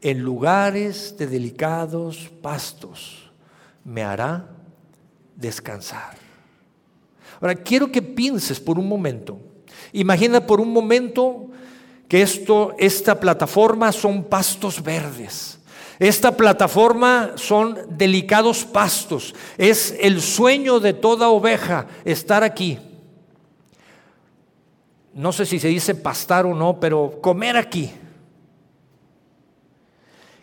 en 0.01 0.19
lugares 0.19 1.15
de 1.17 1.27
delicados 1.27 2.29
pastos 2.41 3.31
me 3.83 4.03
hará 4.03 4.47
descansar. 5.35 6.17
Ahora, 7.39 7.55
quiero 7.55 7.91
que 7.91 8.01
pienses 8.01 8.59
por 8.59 8.77
un 8.77 8.87
momento. 8.87 9.39
Imagina 9.93 10.45
por 10.45 10.59
un 10.59 10.71
momento 10.71 11.47
que 12.07 12.21
esto, 12.21 12.75
esta 12.77 13.19
plataforma 13.19 13.91
son 13.91 14.23
pastos 14.23 14.81
verdes. 14.81 15.59
Esta 15.97 16.35
plataforma 16.35 17.33
son 17.35 17.77
delicados 17.89 18.65
pastos. 18.65 19.35
Es 19.57 19.95
el 19.99 20.21
sueño 20.21 20.79
de 20.79 20.93
toda 20.93 21.29
oveja 21.29 21.87
estar 22.05 22.43
aquí. 22.43 22.79
No 25.13 25.31
sé 25.31 25.45
si 25.45 25.59
se 25.59 25.67
dice 25.67 25.93
pastar 25.93 26.45
o 26.45 26.55
no, 26.55 26.79
pero 26.79 27.19
comer 27.21 27.57
aquí. 27.57 27.91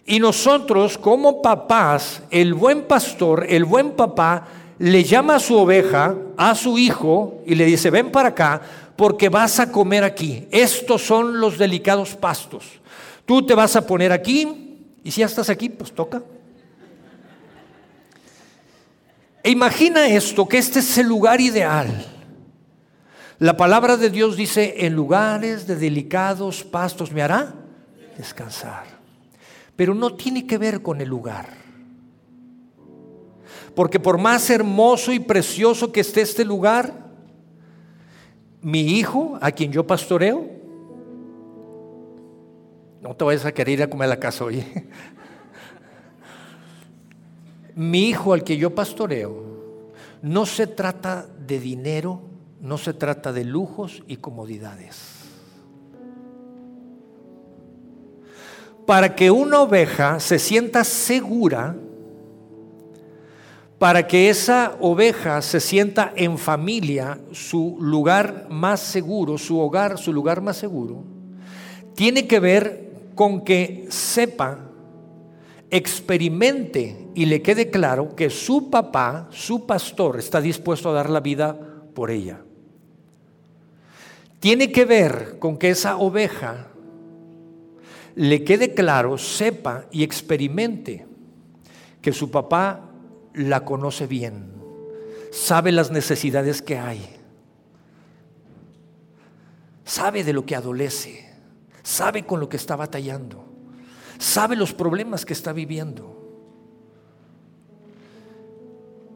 Y 0.09 0.21
nosotros 0.21 0.97
como 0.97 1.43
papás, 1.43 2.23
el 2.31 2.55
buen 2.55 2.85
pastor, 2.85 3.45
el 3.47 3.67
buen 3.67 3.91
papá, 3.91 4.49
le 4.79 5.05
llama 5.05 5.37
a 5.37 5.39
su 5.39 5.55
oveja, 5.55 6.17
a 6.39 6.55
su 6.55 6.79
hijo, 6.79 7.43
y 7.45 7.55
le 7.55 7.67
dice, 7.67 7.91
ven 7.91 8.11
para 8.11 8.31
acá, 8.31 8.63
porque 8.97 9.29
vas 9.29 9.61
a 9.61 9.71
comer 9.71 10.05
aquí. 10.05 10.49
Estos 10.51 11.03
son 11.03 11.39
los 11.39 11.59
delicados 11.59 12.17
pastos. 12.17 12.81
Tú 13.27 13.45
te 13.45 13.55
vas 13.55 13.77
a 13.77 13.87
poner 13.87 14.11
aquí, 14.11 14.79
y 15.05 15.11
si 15.11 15.21
ya 15.21 15.27
estás 15.27 15.51
aquí, 15.51 15.69
pues 15.69 15.93
toca. 15.93 16.23
E 19.43 19.51
imagina 19.51 20.09
esto, 20.09 20.49
que 20.49 20.57
este 20.57 20.79
es 20.79 20.97
el 20.97 21.07
lugar 21.07 21.39
ideal. 21.39 22.07
La 23.41 23.59
palabra 23.59 23.99
de 23.99 24.09
Dios 24.09 24.39
dice, 24.39 24.87
en 24.87 24.95
lugares 24.95 25.67
de 25.67 25.77
delicados 25.77 26.65
pastos 26.65 27.13
me 27.13 27.21
hará 27.21 27.53
descansar 28.17 28.98
pero 29.79 29.95
no 29.95 30.15
tiene 30.15 30.45
que 30.45 30.59
ver 30.59 30.83
con 30.83 31.01
el 31.01 31.09
lugar. 31.09 31.51
Porque 33.77 34.01
por 34.01 34.19
más 34.19 34.51
hermoso 34.51 35.13
y 35.13 35.21
precioso 35.21 35.93
que 35.93 36.01
esté 36.01 36.23
este 36.23 36.45
lugar, 36.45 36.93
mi 38.61 38.99
hijo, 38.99 39.39
a 39.41 39.53
quien 39.53 39.71
yo 39.71 39.87
pastoreo, 39.87 40.51
no 43.01 43.15
te 43.15 43.25
vayas 43.25 43.45
a 43.45 43.53
querer 43.53 43.75
ir 43.75 43.83
a 43.85 43.89
comer 43.89 44.07
a 44.07 44.09
la 44.09 44.19
casa 44.19 44.47
hoy. 44.47 44.65
mi 47.77 48.09
hijo 48.09 48.33
al 48.33 48.43
que 48.43 48.57
yo 48.57 48.75
pastoreo, 48.75 49.93
no 50.23 50.45
se 50.45 50.67
trata 50.67 51.29
de 51.47 51.61
dinero, 51.61 52.21
no 52.61 52.79
se 52.79 52.95
trata 52.95 53.33
de 53.33 53.45
lujos 53.45 54.03
y 54.09 54.17
comodidades. 54.17 55.18
Para 58.89 59.15
que 59.15 59.31
una 59.31 59.61
oveja 59.61 60.19
se 60.19 60.39
sienta 60.39 60.83
segura, 60.83 61.77
para 63.79 64.07
que 64.07 64.31
esa 64.31 64.79
oveja 64.81 65.43
se 65.43 65.61
sienta 65.61 66.15
en 66.17 66.39
familia, 66.39 67.21
su 67.33 67.77
lugar 67.81 68.47
más 68.49 68.81
seguro, 68.81 69.37
su 69.37 69.61
hogar, 69.61 69.99
su 69.99 70.11
lugar 70.11 70.41
más 70.41 70.57
seguro, 70.57 71.05
tiene 71.95 72.27
que 72.27 72.41
ver 72.41 72.95
con 73.15 73.45
que 73.45 73.89
sepa, 73.91 74.59
experimente 75.71 77.09
y 77.15 77.27
le 77.27 77.43
quede 77.43 77.69
claro 77.69 78.17
que 78.17 78.31
su 78.31 78.71
papá, 78.71 79.29
su 79.31 79.67
pastor, 79.67 80.19
está 80.19 80.41
dispuesto 80.41 80.89
a 80.89 80.95
dar 80.95 81.11
la 81.11 81.21
vida 81.21 81.61
por 81.93 82.11
ella. 82.11 82.41
Tiene 84.41 84.73
que 84.73 84.87
ver 84.87 85.37
con 85.39 85.59
que 85.59 85.69
esa 85.69 85.99
oveja 85.99 86.69
le 88.19 88.43
quede 88.43 88.75
claro, 88.75 89.17
sepa 89.17 89.87
y 89.93 90.03
experimente 90.03 91.07
que 92.03 92.13
su 92.13 92.33
papá 92.33 92.91
la 93.33 93.65
conoce 93.65 94.09
bien, 94.09 94.55
sabe 95.31 95.71
las 95.71 95.93
necesidades 95.93 96.61
que 96.61 96.77
hay, 96.79 97.01
sabe 99.85 100.25
de 100.25 100.33
lo 100.33 100.45
que 100.45 100.57
adolece, 100.57 101.33
sabe 101.85 102.27
con 102.27 102.41
lo 102.41 102.49
que 102.49 102.57
está 102.57 102.75
batallando, 102.75 103.45
sabe 104.19 104.57
los 104.57 104.75
problemas 104.75 105.25
que 105.25 105.33
está 105.33 105.53
viviendo. 105.53 106.17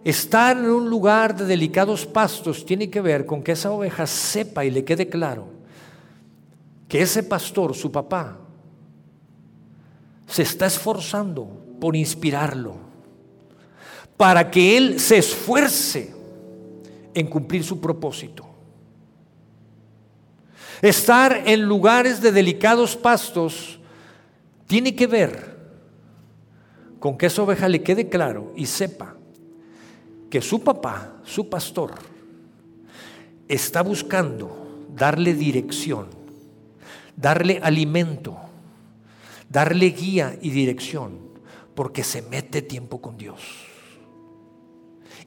Estar 0.05 0.57
en 0.57 0.71
un 0.71 0.89
lugar 0.89 1.37
de 1.37 1.47
delicados 1.47 2.07
pastos 2.07 2.65
tiene 2.65 2.89
que 2.89 3.01
ver 3.01 3.27
con 3.27 3.43
que 3.43 3.53
esa 3.53 3.73
oveja 3.73 4.07
sepa 4.07 4.65
y 4.65 4.71
le 4.71 4.85
quede 4.85 5.09
claro 5.09 5.49
que 6.87 7.03
ese 7.03 7.25
pastor, 7.25 7.75
su 7.75 7.91
papá, 7.91 8.42
se 10.33 10.43
está 10.43 10.65
esforzando 10.65 11.47
por 11.79 11.95
inspirarlo, 11.95 12.77
para 14.17 14.51
que 14.51 14.79
él 14.79 14.99
se 14.99 15.19
esfuerce 15.19 16.15
en 17.13 17.27
cumplir 17.27 17.63
su 17.63 17.79
propósito. 17.79 18.47
Estar 20.81 21.43
en 21.45 21.63
lugares 21.63 22.23
de 22.23 22.33
delicados 22.33 22.97
pastos 22.97 23.79
tiene 24.67 24.97
que 24.97 25.07
ver 25.07 25.55
con 26.99 27.19
que 27.19 27.27
esa 27.27 27.43
oveja 27.43 27.69
le 27.69 27.83
quede 27.83 28.09
claro 28.09 28.55
y 28.57 28.65
sepa 28.65 29.17
que 30.31 30.41
su 30.41 30.65
papá, 30.65 31.21
su 31.25 31.51
pastor, 31.51 31.93
está 33.49 33.83
buscando 33.83 34.87
darle 34.97 35.35
dirección, 35.35 36.07
darle 37.17 37.61
alimento, 37.63 38.39
darle 39.53 39.91
guía 39.91 40.39
y 40.41 40.51
dirección, 40.51 41.19
porque 41.75 42.03
se 42.03 42.23
mete 42.23 42.63
tiempo 42.63 43.01
con 43.01 43.19
Dios 43.19 43.41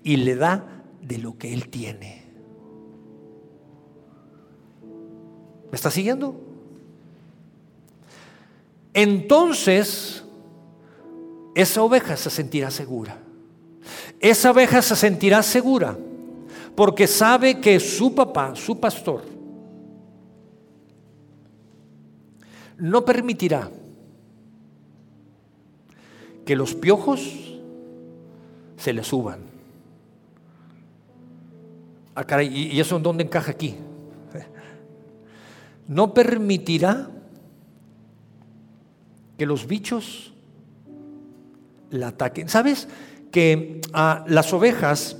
y 0.04 0.18
le 0.18 0.36
da 0.36 0.84
de 1.02 1.20
lo 1.20 1.38
que 1.38 1.54
Él 1.54 1.70
tiene. 1.70 2.26
¿Me 5.72 5.76
está 5.76 5.92
siguiendo? 5.92 6.36
Entonces, 8.94 10.24
esa 11.54 11.82
oveja 11.82 12.18
se 12.18 12.30
sentirá 12.30 12.72
segura. 12.72 13.18
Esa 14.20 14.52
oveja 14.52 14.82
se 14.82 14.96
sentirá 14.96 15.44
segura 15.44 15.98
porque 16.76 17.08
sabe 17.08 17.60
que 17.60 17.80
su 17.80 18.14
papá, 18.14 18.56
su 18.56 18.80
pastor, 18.80 19.24
no 22.78 23.06
permitirá 23.06 23.70
que 26.46 26.56
los 26.56 26.76
piojos 26.76 27.60
se 28.78 28.94
le 28.94 29.04
suban. 29.04 29.40
Ah, 32.16 32.44
¿y 32.44 32.80
eso 32.80 32.98
en 32.98 33.04
dónde 33.04 33.24
encaja 33.24 33.52
aquí? 33.52 33.76
No 35.88 36.14
permitirá 36.14 37.10
que 39.38 39.46
los 39.46 39.68
bichos 39.68 40.34
la 41.90 42.08
ataquen. 42.10 42.50
¿Sabes 42.50 42.88
que 43.32 43.82
ah, 43.94 44.24
las 44.28 44.54
ovejas, 44.54 45.18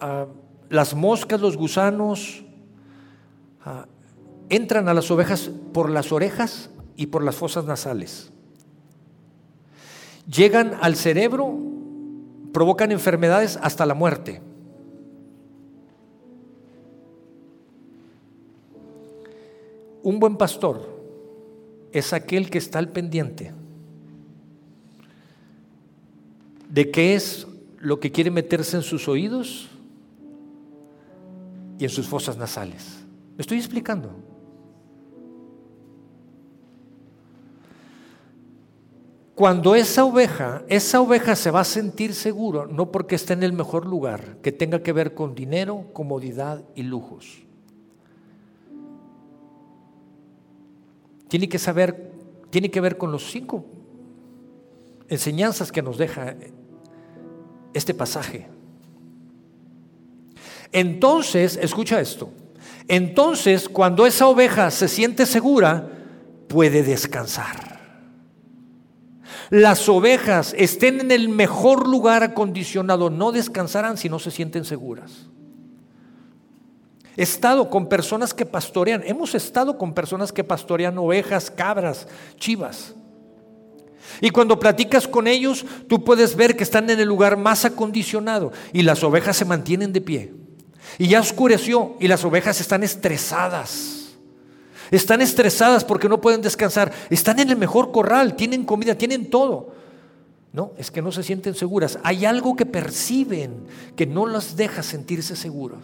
ah, 0.00 0.26
las 0.70 0.94
moscas, 0.94 1.40
los 1.40 1.56
gusanos, 1.56 2.44
ah, 3.64 3.86
entran 4.48 4.88
a 4.88 4.94
las 4.94 5.10
ovejas 5.10 5.50
por 5.72 5.90
las 5.90 6.12
orejas 6.12 6.70
y 6.96 7.06
por 7.06 7.24
las 7.24 7.36
fosas 7.36 7.64
nasales? 7.64 8.33
Llegan 10.26 10.76
al 10.80 10.96
cerebro, 10.96 11.58
provocan 12.52 12.92
enfermedades 12.92 13.58
hasta 13.60 13.84
la 13.84 13.94
muerte. 13.94 14.40
Un 20.02 20.20
buen 20.20 20.36
pastor 20.36 20.94
es 21.92 22.12
aquel 22.12 22.50
que 22.50 22.58
está 22.58 22.78
al 22.78 22.90
pendiente 22.90 23.52
de 26.74 26.90
qué 26.90 27.14
es 27.14 27.46
lo 27.78 28.00
que 28.00 28.10
quiere 28.10 28.32
meterse 28.32 28.76
en 28.76 28.82
sus 28.82 29.06
oídos 29.06 29.68
y 31.78 31.84
en 31.84 31.90
sus 31.90 32.08
fosas 32.08 32.36
nasales. 32.36 33.04
¿Me 33.36 33.42
estoy 33.42 33.58
explicando? 33.58 34.33
Cuando 39.34 39.74
esa 39.74 40.04
oveja, 40.04 40.62
esa 40.68 41.00
oveja 41.00 41.34
se 41.34 41.50
va 41.50 41.60
a 41.60 41.64
sentir 41.64 42.14
seguro, 42.14 42.66
no 42.66 42.92
porque 42.92 43.16
esté 43.16 43.32
en 43.32 43.42
el 43.42 43.52
mejor 43.52 43.84
lugar, 43.84 44.36
que 44.42 44.52
tenga 44.52 44.82
que 44.82 44.92
ver 44.92 45.14
con 45.14 45.34
dinero, 45.34 45.86
comodidad 45.92 46.62
y 46.76 46.84
lujos. 46.84 47.42
Tiene 51.26 51.48
que 51.48 51.58
saber, 51.58 52.12
tiene 52.50 52.70
que 52.70 52.80
ver 52.80 52.96
con 52.96 53.10
los 53.10 53.28
cinco 53.28 53.64
enseñanzas 55.08 55.72
que 55.72 55.82
nos 55.82 55.98
deja 55.98 56.36
este 57.72 57.92
pasaje. 57.92 58.46
Entonces, 60.70 61.58
escucha 61.60 62.00
esto, 62.00 62.30
entonces 62.86 63.68
cuando 63.68 64.06
esa 64.06 64.28
oveja 64.28 64.70
se 64.70 64.86
siente 64.86 65.26
segura, 65.26 65.88
puede 66.46 66.84
descansar. 66.84 67.73
Las 69.54 69.88
ovejas 69.88 70.52
estén 70.58 70.98
en 70.98 71.12
el 71.12 71.28
mejor 71.28 71.86
lugar 71.86 72.24
acondicionado, 72.24 73.08
no 73.08 73.30
descansarán 73.30 73.96
si 73.96 74.08
no 74.08 74.18
se 74.18 74.32
sienten 74.32 74.64
seguras. 74.64 75.28
He 77.16 77.22
estado 77.22 77.70
con 77.70 77.88
personas 77.88 78.34
que 78.34 78.46
pastorean, 78.46 79.04
hemos 79.06 79.36
estado 79.36 79.78
con 79.78 79.94
personas 79.94 80.32
que 80.32 80.42
pastorean 80.42 80.98
ovejas, 80.98 81.52
cabras, 81.52 82.08
chivas. 82.36 82.96
Y 84.20 84.30
cuando 84.30 84.58
platicas 84.58 85.06
con 85.06 85.28
ellos, 85.28 85.64
tú 85.88 86.02
puedes 86.02 86.34
ver 86.34 86.56
que 86.56 86.64
están 86.64 86.90
en 86.90 86.98
el 86.98 87.06
lugar 87.06 87.36
más 87.36 87.64
acondicionado 87.64 88.50
y 88.72 88.82
las 88.82 89.04
ovejas 89.04 89.36
se 89.36 89.44
mantienen 89.44 89.92
de 89.92 90.00
pie. 90.00 90.34
Y 90.98 91.06
ya 91.06 91.20
oscureció 91.20 91.94
y 92.00 92.08
las 92.08 92.24
ovejas 92.24 92.60
están 92.60 92.82
estresadas. 92.82 94.03
Están 94.90 95.20
estresadas 95.20 95.84
porque 95.84 96.08
no 96.08 96.20
pueden 96.20 96.42
descansar. 96.42 96.92
Están 97.10 97.38
en 97.40 97.50
el 97.50 97.56
mejor 97.56 97.92
corral, 97.92 98.36
tienen 98.36 98.64
comida, 98.64 98.94
tienen 98.94 99.30
todo. 99.30 99.74
No, 100.52 100.72
es 100.78 100.90
que 100.90 101.02
no 101.02 101.10
se 101.10 101.22
sienten 101.22 101.54
seguras. 101.54 101.98
Hay 102.02 102.24
algo 102.24 102.54
que 102.54 102.66
perciben 102.66 103.66
que 103.96 104.06
no 104.06 104.26
las 104.26 104.56
deja 104.56 104.82
sentirse 104.82 105.36
seguros. 105.36 105.80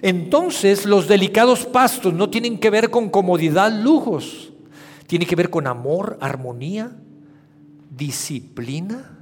Entonces 0.00 0.84
los 0.84 1.06
delicados 1.06 1.66
pastos 1.66 2.12
no 2.12 2.28
tienen 2.28 2.58
que 2.58 2.70
ver 2.70 2.90
con 2.90 3.08
comodidad, 3.08 3.72
lujos 3.72 4.52
tiene 5.12 5.26
que 5.26 5.36
ver 5.36 5.50
con 5.50 5.66
amor, 5.66 6.16
armonía, 6.22 6.96
disciplina. 7.90 9.18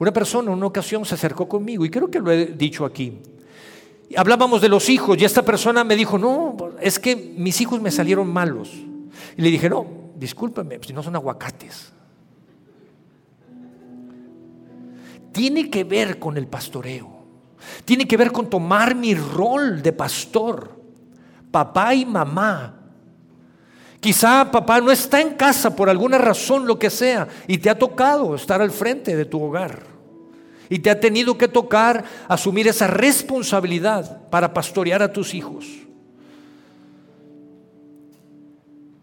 Una 0.00 0.12
persona 0.14 0.50
en 0.50 0.56
una 0.56 0.66
ocasión 0.66 1.04
se 1.04 1.14
acercó 1.14 1.46
conmigo 1.46 1.84
y 1.84 1.90
creo 1.90 2.10
que 2.10 2.20
lo 2.20 2.32
he 2.32 2.46
dicho 2.46 2.86
aquí. 2.86 3.20
Hablábamos 4.16 4.62
de 4.62 4.70
los 4.70 4.88
hijos 4.88 5.18
y 5.20 5.26
esta 5.26 5.42
persona 5.42 5.84
me 5.84 5.94
dijo, 5.94 6.16
no, 6.16 6.56
es 6.80 6.98
que 6.98 7.14
mis 7.14 7.60
hijos 7.60 7.82
me 7.82 7.90
salieron 7.90 8.32
malos. 8.32 8.72
Y 9.36 9.42
le 9.42 9.50
dije, 9.50 9.68
no, 9.68 9.86
discúlpame, 10.16 10.80
si 10.84 10.94
no 10.94 11.02
son 11.02 11.16
aguacates. 11.16 11.92
Tiene 15.32 15.68
que 15.68 15.84
ver 15.84 16.18
con 16.18 16.38
el 16.38 16.46
pastoreo. 16.46 17.20
Tiene 17.84 18.08
que 18.08 18.16
ver 18.16 18.32
con 18.32 18.48
tomar 18.48 18.94
mi 18.94 19.14
rol 19.14 19.82
de 19.82 19.92
pastor, 19.92 20.80
papá 21.50 21.94
y 21.94 22.06
mamá. 22.06 22.74
Quizá 24.00 24.50
papá 24.50 24.80
no 24.80 24.90
está 24.90 25.20
en 25.20 25.34
casa 25.34 25.76
por 25.76 25.90
alguna 25.90 26.16
razón, 26.16 26.66
lo 26.66 26.78
que 26.78 26.88
sea, 26.88 27.28
y 27.46 27.58
te 27.58 27.68
ha 27.68 27.78
tocado 27.78 28.34
estar 28.34 28.62
al 28.62 28.70
frente 28.70 29.14
de 29.14 29.26
tu 29.26 29.42
hogar. 29.42 29.89
Y 30.70 30.78
te 30.78 30.88
ha 30.88 30.98
tenido 30.98 31.36
que 31.36 31.48
tocar 31.48 32.04
asumir 32.28 32.68
esa 32.68 32.86
responsabilidad 32.86 34.28
para 34.30 34.54
pastorear 34.54 35.02
a 35.02 35.12
tus 35.12 35.34
hijos. 35.34 35.66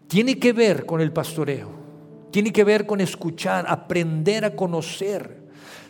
Tiene 0.08 0.38
que 0.38 0.52
ver 0.52 0.84
con 0.84 1.00
el 1.00 1.12
pastoreo. 1.12 1.68
Tiene 2.32 2.52
que 2.52 2.64
ver 2.64 2.86
con 2.86 3.00
escuchar, 3.00 3.64
aprender 3.68 4.44
a 4.44 4.56
conocer 4.56 5.38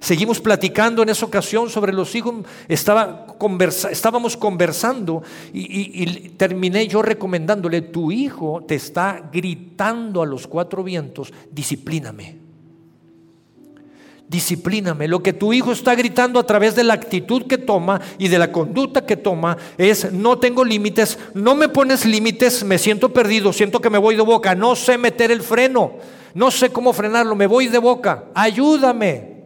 Seguimos 0.00 0.40
platicando 0.40 1.02
en 1.02 1.08
esa 1.08 1.26
ocasión 1.26 1.68
sobre 1.68 1.92
los 1.92 2.14
hijos, 2.14 2.46
estaba 2.68 3.26
estábamos 3.90 4.36
conversando 4.36 5.22
y, 5.52 6.02
y, 6.02 6.28
terminé 6.30 6.86
yo 6.86 7.02
recomendándole, 7.02 7.82
tu 7.82 8.12
hijo 8.12 8.64
te 8.66 8.76
está 8.76 9.28
gritando 9.32 10.22
a 10.22 10.26
los 10.26 10.46
cuatro 10.46 10.84
vientos, 10.84 11.32
disciplíname. 11.50 12.37
Disciplíname. 14.28 15.08
Lo 15.08 15.22
que 15.22 15.32
tu 15.32 15.54
hijo 15.54 15.72
está 15.72 15.94
gritando 15.94 16.38
a 16.38 16.46
través 16.46 16.74
de 16.74 16.84
la 16.84 16.92
actitud 16.94 17.46
que 17.46 17.56
toma 17.56 18.00
y 18.18 18.28
de 18.28 18.38
la 18.38 18.52
conducta 18.52 19.06
que 19.06 19.16
toma 19.16 19.56
es, 19.78 20.12
no 20.12 20.38
tengo 20.38 20.64
límites, 20.64 21.18
no 21.32 21.54
me 21.54 21.70
pones 21.70 22.04
límites, 22.04 22.62
me 22.62 22.76
siento 22.76 23.12
perdido, 23.12 23.54
siento 23.54 23.80
que 23.80 23.88
me 23.88 23.96
voy 23.96 24.16
de 24.16 24.22
boca, 24.22 24.54
no 24.54 24.76
sé 24.76 24.98
meter 24.98 25.30
el 25.30 25.40
freno, 25.40 25.92
no 26.34 26.50
sé 26.50 26.70
cómo 26.70 26.92
frenarlo, 26.92 27.34
me 27.34 27.46
voy 27.46 27.68
de 27.68 27.78
boca, 27.78 28.26
ayúdame. 28.34 29.38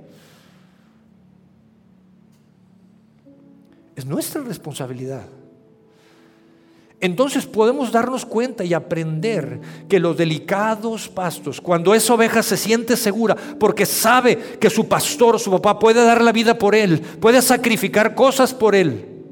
Es 3.94 4.04
nuestra 4.04 4.42
responsabilidad. 4.42 5.22
Entonces 7.02 7.46
podemos 7.46 7.90
darnos 7.90 8.24
cuenta 8.24 8.62
y 8.62 8.74
aprender 8.74 9.60
que 9.88 9.98
los 9.98 10.16
delicados 10.16 11.08
pastos, 11.08 11.60
cuando 11.60 11.96
esa 11.96 12.14
oveja 12.14 12.44
se 12.44 12.56
siente 12.56 12.96
segura, 12.96 13.36
porque 13.58 13.86
sabe 13.86 14.38
que 14.60 14.70
su 14.70 14.86
pastor, 14.86 15.40
su 15.40 15.50
papá, 15.50 15.80
puede 15.80 16.04
dar 16.04 16.22
la 16.22 16.30
vida 16.30 16.56
por 16.56 16.76
él, 16.76 17.00
puede 17.00 17.42
sacrificar 17.42 18.14
cosas 18.14 18.54
por 18.54 18.76
él, 18.76 19.24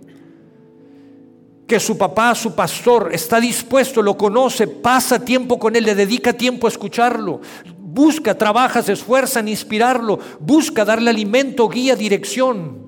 que 1.68 1.78
su 1.78 1.96
papá, 1.96 2.34
su 2.34 2.56
pastor, 2.56 3.10
está 3.12 3.38
dispuesto, 3.38 4.02
lo 4.02 4.16
conoce, 4.16 4.66
pasa 4.66 5.24
tiempo 5.24 5.60
con 5.60 5.76
él, 5.76 5.84
le 5.84 5.94
dedica 5.94 6.32
tiempo 6.32 6.66
a 6.66 6.70
escucharlo, 6.70 7.40
busca, 7.78 8.36
trabaja, 8.36 8.82
se 8.82 8.94
esfuerza 8.94 9.38
en 9.38 9.46
inspirarlo, 9.46 10.18
busca 10.40 10.84
darle 10.84 11.10
alimento, 11.10 11.68
guía, 11.68 11.94
dirección. 11.94 12.80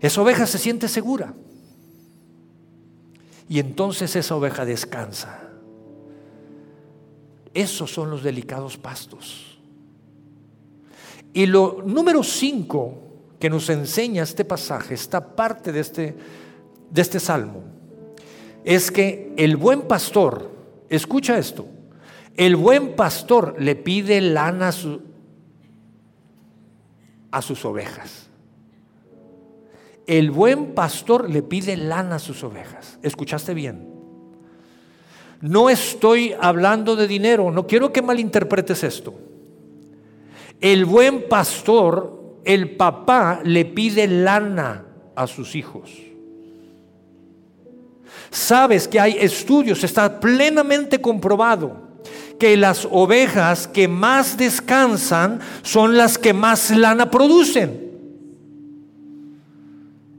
Esa 0.00 0.20
oveja 0.20 0.48
se 0.48 0.58
siente 0.58 0.88
segura. 0.88 1.32
Y 3.48 3.58
entonces 3.58 4.16
esa 4.16 4.36
oveja 4.36 4.64
descansa. 4.64 5.40
Esos 7.52 7.92
son 7.92 8.10
los 8.10 8.22
delicados 8.22 8.76
pastos. 8.76 9.58
Y 11.32 11.46
lo 11.46 11.82
número 11.84 12.22
cinco 12.22 13.04
que 13.38 13.50
nos 13.50 13.68
enseña 13.68 14.22
este 14.22 14.44
pasaje, 14.44 14.94
esta 14.94 15.34
parte 15.34 15.72
de 15.72 15.80
este, 15.80 16.16
de 16.90 17.02
este 17.02 17.20
salmo, 17.20 17.62
es 18.64 18.90
que 18.90 19.34
el 19.36 19.56
buen 19.56 19.82
pastor, 19.82 20.50
escucha 20.88 21.36
esto, 21.36 21.66
el 22.36 22.56
buen 22.56 22.96
pastor 22.96 23.54
le 23.58 23.76
pide 23.76 24.20
lana 24.20 24.72
a, 27.30 27.42
sus 27.42 27.64
ovejas. 27.64 28.23
El 30.06 30.30
buen 30.30 30.74
pastor 30.74 31.30
le 31.30 31.42
pide 31.42 31.76
lana 31.76 32.16
a 32.16 32.18
sus 32.18 32.44
ovejas. 32.44 32.98
¿Escuchaste 33.02 33.54
bien? 33.54 33.88
No 35.40 35.68
estoy 35.68 36.34
hablando 36.40 36.96
de 36.96 37.06
dinero, 37.06 37.50
no 37.50 37.66
quiero 37.66 37.92
que 37.92 38.02
malinterpretes 38.02 38.82
esto. 38.84 39.14
El 40.60 40.84
buen 40.84 41.28
pastor, 41.28 42.38
el 42.44 42.76
papá, 42.76 43.40
le 43.44 43.64
pide 43.64 44.06
lana 44.06 44.86
a 45.14 45.26
sus 45.26 45.54
hijos. 45.54 45.90
Sabes 48.30 48.88
que 48.88 48.98
hay 48.98 49.16
estudios, 49.20 49.84
está 49.84 50.18
plenamente 50.20 51.00
comprobado 51.00 51.84
que 52.38 52.56
las 52.56 52.88
ovejas 52.90 53.68
que 53.68 53.86
más 53.86 54.36
descansan 54.36 55.40
son 55.62 55.96
las 55.96 56.18
que 56.18 56.32
más 56.32 56.70
lana 56.70 57.10
producen. 57.10 57.83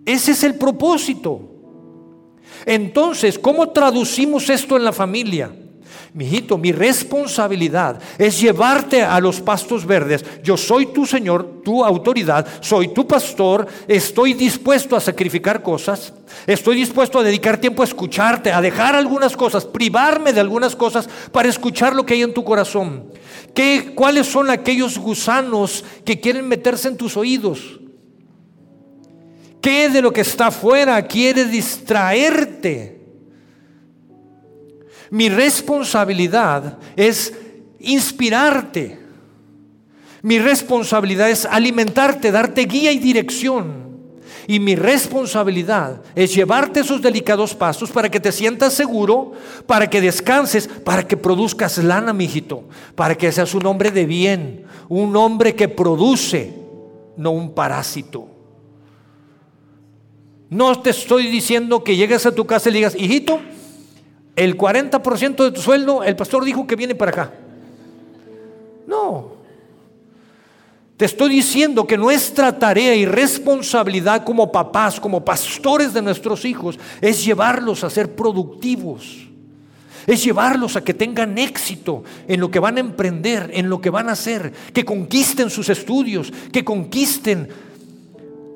Ese 0.06 0.32
es 0.32 0.44
el 0.44 0.56
propósito. 0.56 1.42
Entonces, 2.66 3.38
¿cómo 3.38 3.70
traducimos 3.70 4.50
esto 4.50 4.78
en 4.78 4.84
la 4.84 4.94
familia? 4.94 5.52
Mijito, 6.16 6.58
mi 6.58 6.72
responsabilidad 6.72 8.02
es 8.18 8.40
llevarte 8.40 9.04
a 9.04 9.20
los 9.20 9.42
pastos 9.42 9.86
verdes. 9.86 10.24
Yo 10.42 10.56
soy 10.56 10.86
tu 10.88 11.06
Señor, 11.06 11.62
tu 11.62 11.84
autoridad, 11.84 12.48
soy 12.62 12.88
tu 12.94 13.06
pastor, 13.06 13.68
estoy 13.86 14.34
dispuesto 14.34 14.96
a 14.96 15.02
sacrificar 15.02 15.62
cosas, 15.62 16.14
estoy 16.48 16.78
dispuesto 16.78 17.20
a 17.20 17.24
dedicar 17.24 17.58
tiempo 17.58 17.82
a 17.82 17.86
escucharte, 17.86 18.54
a 18.54 18.62
dejar 18.62 18.96
algunas 18.96 19.36
cosas, 19.36 19.66
privarme 19.66 20.32
de 20.32 20.40
algunas 20.40 20.74
cosas 20.74 21.10
para 21.34 21.50
escuchar 21.50 21.94
lo 21.94 22.06
que 22.06 22.14
hay 22.14 22.22
en 22.22 22.34
tu 22.34 22.46
corazón. 22.46 23.12
¿Qué, 23.54 23.92
¿Cuáles 23.94 24.28
son 24.28 24.50
aquellos 24.50 24.98
gusanos 24.98 25.84
que 26.06 26.22
quieren 26.22 26.48
meterse 26.48 26.88
en 26.88 26.96
tus 26.96 27.18
oídos? 27.18 27.82
¿Qué 29.66 29.90
de 29.90 30.00
lo 30.00 30.14
que 30.14 30.22
está 30.22 30.48
afuera 30.48 31.02
quiere 31.08 31.46
distraerte? 31.46 33.02
Mi 35.10 35.28
responsabilidad 35.28 36.78
es 36.96 37.34
inspirarte. 37.80 39.00
Mi 40.22 40.38
responsabilidad 40.38 41.32
es 41.32 41.48
alimentarte, 41.48 42.30
darte 42.30 42.66
guía 42.66 42.92
y 42.92 43.00
dirección. 43.00 43.98
Y 44.46 44.60
mi 44.60 44.76
responsabilidad 44.76 46.04
es 46.14 46.36
llevarte 46.36 46.82
esos 46.82 47.02
delicados 47.02 47.56
pasos 47.56 47.90
para 47.90 48.12
que 48.12 48.20
te 48.20 48.32
sientas 48.32 48.72
seguro, 48.72 49.32
para 49.66 49.90
que 49.90 50.00
descanses, 50.00 50.68
para 50.68 51.08
que 51.08 51.18
produzcas 51.18 51.80
lana, 51.80 52.14
mijito, 52.14 52.66
para 52.94 53.16
que 53.16 53.32
seas 53.32 53.56
un 53.56 53.66
hombre 53.66 53.90
de 53.90 54.06
bien, 54.06 54.66
un 54.90 55.16
hombre 55.16 55.56
que 55.56 55.68
produce, 55.68 56.54
no 57.18 57.32
un 57.32 57.56
parásito. 57.56 58.35
No 60.56 60.80
te 60.80 60.92
estoy 60.92 61.28
diciendo 61.28 61.84
que 61.84 61.98
llegues 61.98 62.26
a 62.26 62.34
tu 62.34 62.46
casa 62.46 62.70
y 62.70 62.74
digas, 62.74 62.96
hijito, 62.96 63.42
el 64.38 64.58
40% 64.58 65.44
de 65.44 65.52
tu 65.52 65.60
sueldo, 65.60 66.02
el 66.02 66.16
pastor 66.16 66.46
dijo 66.46 66.66
que 66.66 66.78
viene 66.78 66.96
para 66.96 67.12
acá. 67.12 67.34
No. 68.88 69.34
Te 70.96 71.04
estoy 71.04 71.32
diciendo 71.32 71.86
que 71.86 71.98
nuestra 71.98 72.58
tarea 72.58 72.96
y 72.96 73.06
responsabilidad 73.06 74.24
como 74.24 74.50
papás, 74.50 74.98
como 74.98 75.26
pastores 75.26 75.94
de 75.94 76.02
nuestros 76.02 76.46
hijos, 76.46 76.80
es 77.02 77.26
llevarlos 77.26 77.84
a 77.84 77.90
ser 77.90 78.16
productivos. 78.16 79.28
Es 80.08 80.24
llevarlos 80.24 80.78
a 80.78 80.86
que 80.86 80.94
tengan 80.94 81.38
éxito 81.38 82.06
en 82.30 82.40
lo 82.40 82.50
que 82.50 82.60
van 82.60 82.78
a 82.78 82.80
emprender, 82.80 83.52
en 83.54 83.68
lo 83.68 83.82
que 83.82 83.90
van 83.90 84.08
a 84.08 84.14
hacer, 84.14 84.54
que 84.74 84.86
conquisten 84.86 85.50
sus 85.50 85.68
estudios, 85.68 86.32
que 86.54 86.64
conquisten 86.64 87.50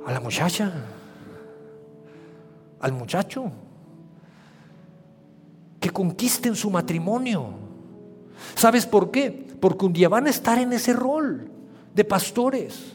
a 0.05 0.13
la 0.13 0.21
muchacha, 0.21 0.71
al 2.79 2.93
muchacho 2.93 3.51
que 5.79 5.89
conquisten 5.89 6.55
su 6.55 6.69
matrimonio. 6.69 7.53
¿Sabes 8.55 8.85
por 8.85 9.11
qué? 9.11 9.29
Porque 9.59 9.85
un 9.85 9.93
día 9.93 10.09
van 10.09 10.27
a 10.27 10.29
estar 10.29 10.57
en 10.57 10.73
ese 10.73 10.93
rol 10.93 11.49
de 11.93 12.03
pastores. 12.03 12.93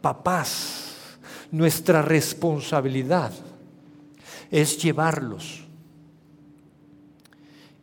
Papás, 0.00 1.18
nuestra 1.50 2.02
responsabilidad 2.02 3.32
es 4.50 4.82
llevarlos. 4.82 5.66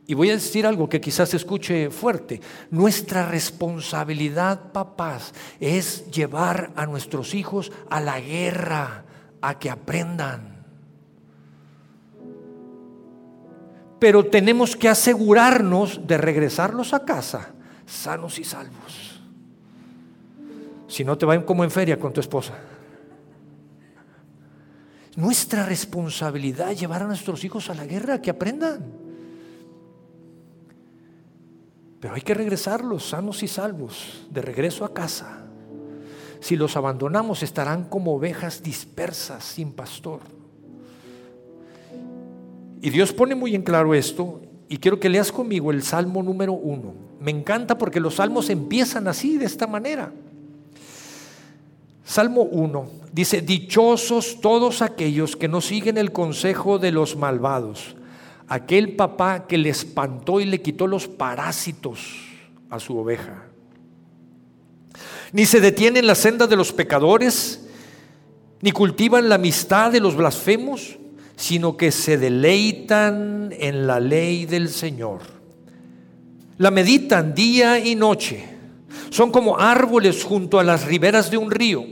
Y 0.10 0.13
voy 0.13 0.30
a 0.30 0.36
decir 0.36 0.65
algo 0.65 0.88
que 0.88 1.02
quizás 1.02 1.30
se 1.30 1.38
escuche 1.38 1.89
fuerte. 1.89 2.39
Nuestra 2.72 3.28
responsabilidad, 3.28 4.72
papás, 4.72 5.34
es 5.60 6.10
llevar 6.12 6.72
a 6.78 6.86
nuestros 6.86 7.36
hijos 7.36 7.74
a 7.89 8.00
la 8.00 8.22
guerra, 8.22 9.04
a 9.41 9.58
que 9.58 9.69
aprendan. 9.69 10.58
pero 14.00 14.26
tenemos 14.26 14.76
que 14.76 14.89
asegurarnos 14.89 16.06
de 16.06 16.17
regresarlos 16.17 16.93
a 16.93 17.04
casa 17.04 17.54
sanos 17.86 18.38
y 18.38 18.43
salvos. 18.43 19.21
Si 20.88 21.04
no 21.04 21.17
te 21.17 21.26
van 21.26 21.43
como 21.43 21.63
en 21.63 21.71
feria 21.71 21.97
con 21.97 22.13
tu 22.13 22.19
esposa. 22.19 22.54
Nuestra 25.15 25.65
responsabilidad 25.65 26.71
es 26.71 26.80
llevar 26.80 27.04
a 27.04 27.08
nuestros 27.08 27.43
hijos 27.43 27.69
a 27.69 27.73
la 27.73 27.86
guerra, 27.86 28.21
que 28.21 28.30
aprendan. 28.30 28.86
Pero 32.00 32.13
hay 32.13 32.21
que 32.21 32.34
regresarlos 32.34 33.10
sanos 33.10 33.41
y 33.41 33.47
salvos, 33.47 34.28
de 34.30 34.41
regreso 34.41 34.86
a 34.86 34.93
casa. 34.93 35.46
Si 36.39 36.56
los 36.56 36.78
abandonamos 36.78 37.43
estarán 37.43 37.86
como 37.86 38.15
ovejas 38.15 38.62
dispersas 38.63 39.43
sin 39.43 39.71
pastor. 39.73 40.19
Y 42.82 42.89
Dios 42.89 43.12
pone 43.13 43.36
muy 43.36 43.56
en 43.56 43.63
claro 43.63 43.93
esto 43.93 44.41
y 44.69 44.78
quiero 44.78 45.00
que 45.00 45.10
leas 45.10 45.32
conmigo 45.32 45.71
el 45.71 45.84
Salmo 45.84 46.21
número 46.21 46.54
uno. 46.54 46.93
Me 47.19 47.32
encanta 47.32 47.78
porque 47.78 48.00
los 48.00 48.15
salmos 48.15 48.50
empiezan 48.50 49.08
así, 49.08 49.38
de 49.38 49.45
esta 49.45 49.65
manera. 49.65 50.12
Salmo 52.08 52.43
1 52.43 52.89
dice, 53.12 53.41
dichosos 53.41 54.39
todos 54.39 54.82
aquellos 54.82 55.36
que 55.36 55.50
no 55.50 55.60
siguen 55.60 55.97
el 55.97 56.13
consejo 56.13 56.80
de 56.80 56.93
los 56.93 57.17
malvados, 57.17 57.97
aquel 58.47 58.95
papá 58.95 59.45
que 59.45 59.58
le 59.58 59.69
espantó 59.69 60.39
y 60.39 60.45
le 60.45 60.62
quitó 60.62 60.88
los 60.88 61.10
parásitos 61.10 62.00
a 62.69 62.80
su 62.80 62.97
oveja. 62.97 63.46
Ni 65.31 65.45
se 65.45 65.59
detiene 65.59 65.99
en 65.99 66.07
la 66.07 66.15
senda 66.15 66.47
de 66.47 66.55
los 66.55 66.73
pecadores, 66.73 67.61
ni 68.61 68.71
cultivan 68.71 69.29
la 69.29 69.35
amistad 69.35 69.91
de 69.91 69.99
los 69.99 70.15
blasfemos 70.15 70.97
sino 71.37 71.77
que 71.77 71.91
se 71.91 72.17
deleitan 72.17 73.53
en 73.57 73.87
la 73.87 73.99
ley 73.99 74.45
del 74.45 74.69
Señor. 74.69 75.21
La 76.57 76.71
meditan 76.71 77.35
día 77.35 77.79
y 77.79 77.95
noche. 77.95 78.43
Son 79.11 79.31
como 79.31 79.59
árboles 79.59 80.23
junto 80.23 80.59
a 80.59 80.63
las 80.63 80.85
riberas 80.85 81.29
de 81.29 81.37
un 81.37 81.51
río, 81.51 81.85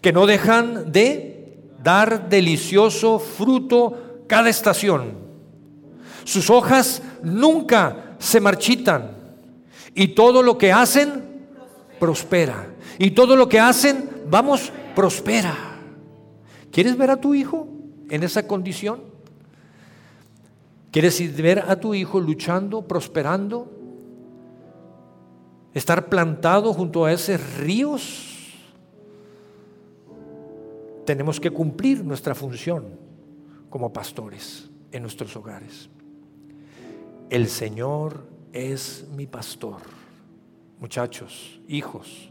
que 0.00 0.12
no 0.12 0.26
dejan 0.26 0.90
de 0.90 1.60
dar 1.82 2.28
delicioso 2.28 3.20
fruto 3.20 4.24
cada 4.26 4.50
estación. 4.50 5.16
Sus 6.24 6.50
hojas 6.50 7.02
nunca 7.22 8.16
se 8.18 8.40
marchitan 8.40 9.12
y 9.94 10.08
todo 10.08 10.42
lo 10.42 10.58
que 10.58 10.72
hacen 10.72 11.22
prospera. 11.98 12.74
Y 12.98 13.10
todo 13.12 13.36
lo 13.36 13.48
que 13.48 13.60
hacen, 13.60 14.08
vamos, 14.28 14.72
prospera. 14.94 15.54
¿Quieres 16.70 16.96
ver 16.96 17.10
a 17.10 17.20
tu 17.20 17.34
hijo? 17.34 17.76
en 18.08 18.22
esa 18.22 18.46
condición? 18.46 19.00
¿Quieres 20.90 21.36
ver 21.36 21.58
a 21.60 21.78
tu 21.78 21.94
hijo 21.94 22.20
luchando, 22.20 22.82
prosperando? 22.82 23.70
¿Estar 25.74 26.08
plantado 26.08 26.72
junto 26.72 27.04
a 27.04 27.12
esos 27.12 27.40
ríos? 27.58 28.32
Tenemos 31.04 31.38
que 31.38 31.50
cumplir 31.50 32.02
nuestra 32.04 32.34
función 32.34 32.84
como 33.68 33.92
pastores 33.92 34.70
en 34.90 35.02
nuestros 35.02 35.36
hogares. 35.36 35.90
El 37.28 37.48
Señor 37.48 38.26
es 38.52 39.06
mi 39.14 39.26
pastor. 39.26 39.95
Muchachos, 40.78 41.60
hijos, 41.68 42.30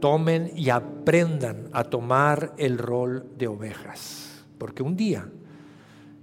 tomen 0.00 0.50
y 0.56 0.70
aprendan 0.70 1.68
a 1.72 1.84
tomar 1.84 2.54
el 2.56 2.78
rol 2.78 3.26
de 3.36 3.48
ovejas, 3.48 4.44
porque 4.58 4.82
un 4.82 4.96
día 4.96 5.28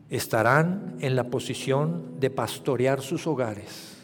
estarán 0.10 0.98
en 1.00 1.16
la 1.16 1.26
posición 1.26 2.20
de 2.20 2.30
pastorear 2.30 3.02
sus 3.02 3.26
hogares. 3.28 3.98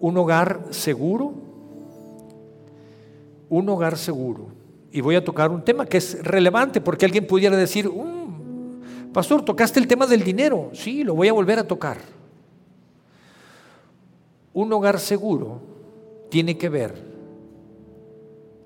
Un 0.00 0.16
hogar 0.18 0.66
seguro, 0.70 1.34
un 3.48 3.68
hogar 3.68 3.96
seguro. 3.96 4.48
Y 4.92 5.00
voy 5.00 5.14
a 5.14 5.24
tocar 5.24 5.50
un 5.50 5.64
tema 5.64 5.86
que 5.86 5.98
es 5.98 6.22
relevante 6.24 6.80
porque 6.80 7.06
alguien 7.06 7.26
pudiera 7.26 7.56
decir, 7.56 7.88
mm, 7.88 9.12
pastor, 9.12 9.44
tocaste 9.44 9.78
el 9.78 9.86
tema 9.86 10.06
del 10.06 10.22
dinero. 10.22 10.70
Sí, 10.72 11.04
lo 11.04 11.14
voy 11.14 11.28
a 11.28 11.32
volver 11.32 11.58
a 11.60 11.66
tocar. 11.66 11.98
Un 14.52 14.72
hogar 14.72 14.98
seguro 14.98 15.60
tiene 16.28 16.58
que 16.58 16.68
ver 16.68 16.94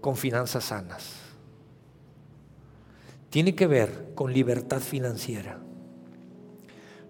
con 0.01 0.17
finanzas 0.17 0.65
sanas. 0.65 1.13
Tiene 3.29 3.55
que 3.55 3.67
ver 3.67 4.13
con 4.15 4.33
libertad 4.33 4.81
financiera. 4.81 5.59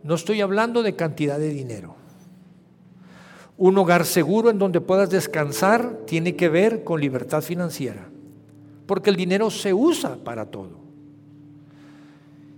No 0.03 0.15
estoy 0.15 0.41
hablando 0.41 0.83
de 0.83 0.97
cantidad 0.97 1.39
de 1.39 1.51
dinero. 1.51 1.95
Un 3.57 3.79
hogar 3.79 4.05
seguro 4.05 4.51
en 4.51 4.59
donde 4.59 4.81
puedas 4.81 5.11
descansar 5.11 6.01
tiene 6.07 6.35
que 6.35 6.49
ver 6.49 6.83
con 6.83 7.01
libertad 7.01 7.43
financiera, 7.43 8.09
porque 8.87 9.11
el 9.11 9.17
dinero 9.17 9.51
se 9.51 9.73
usa 9.73 10.17
para 10.17 10.47
todo. 10.47 10.83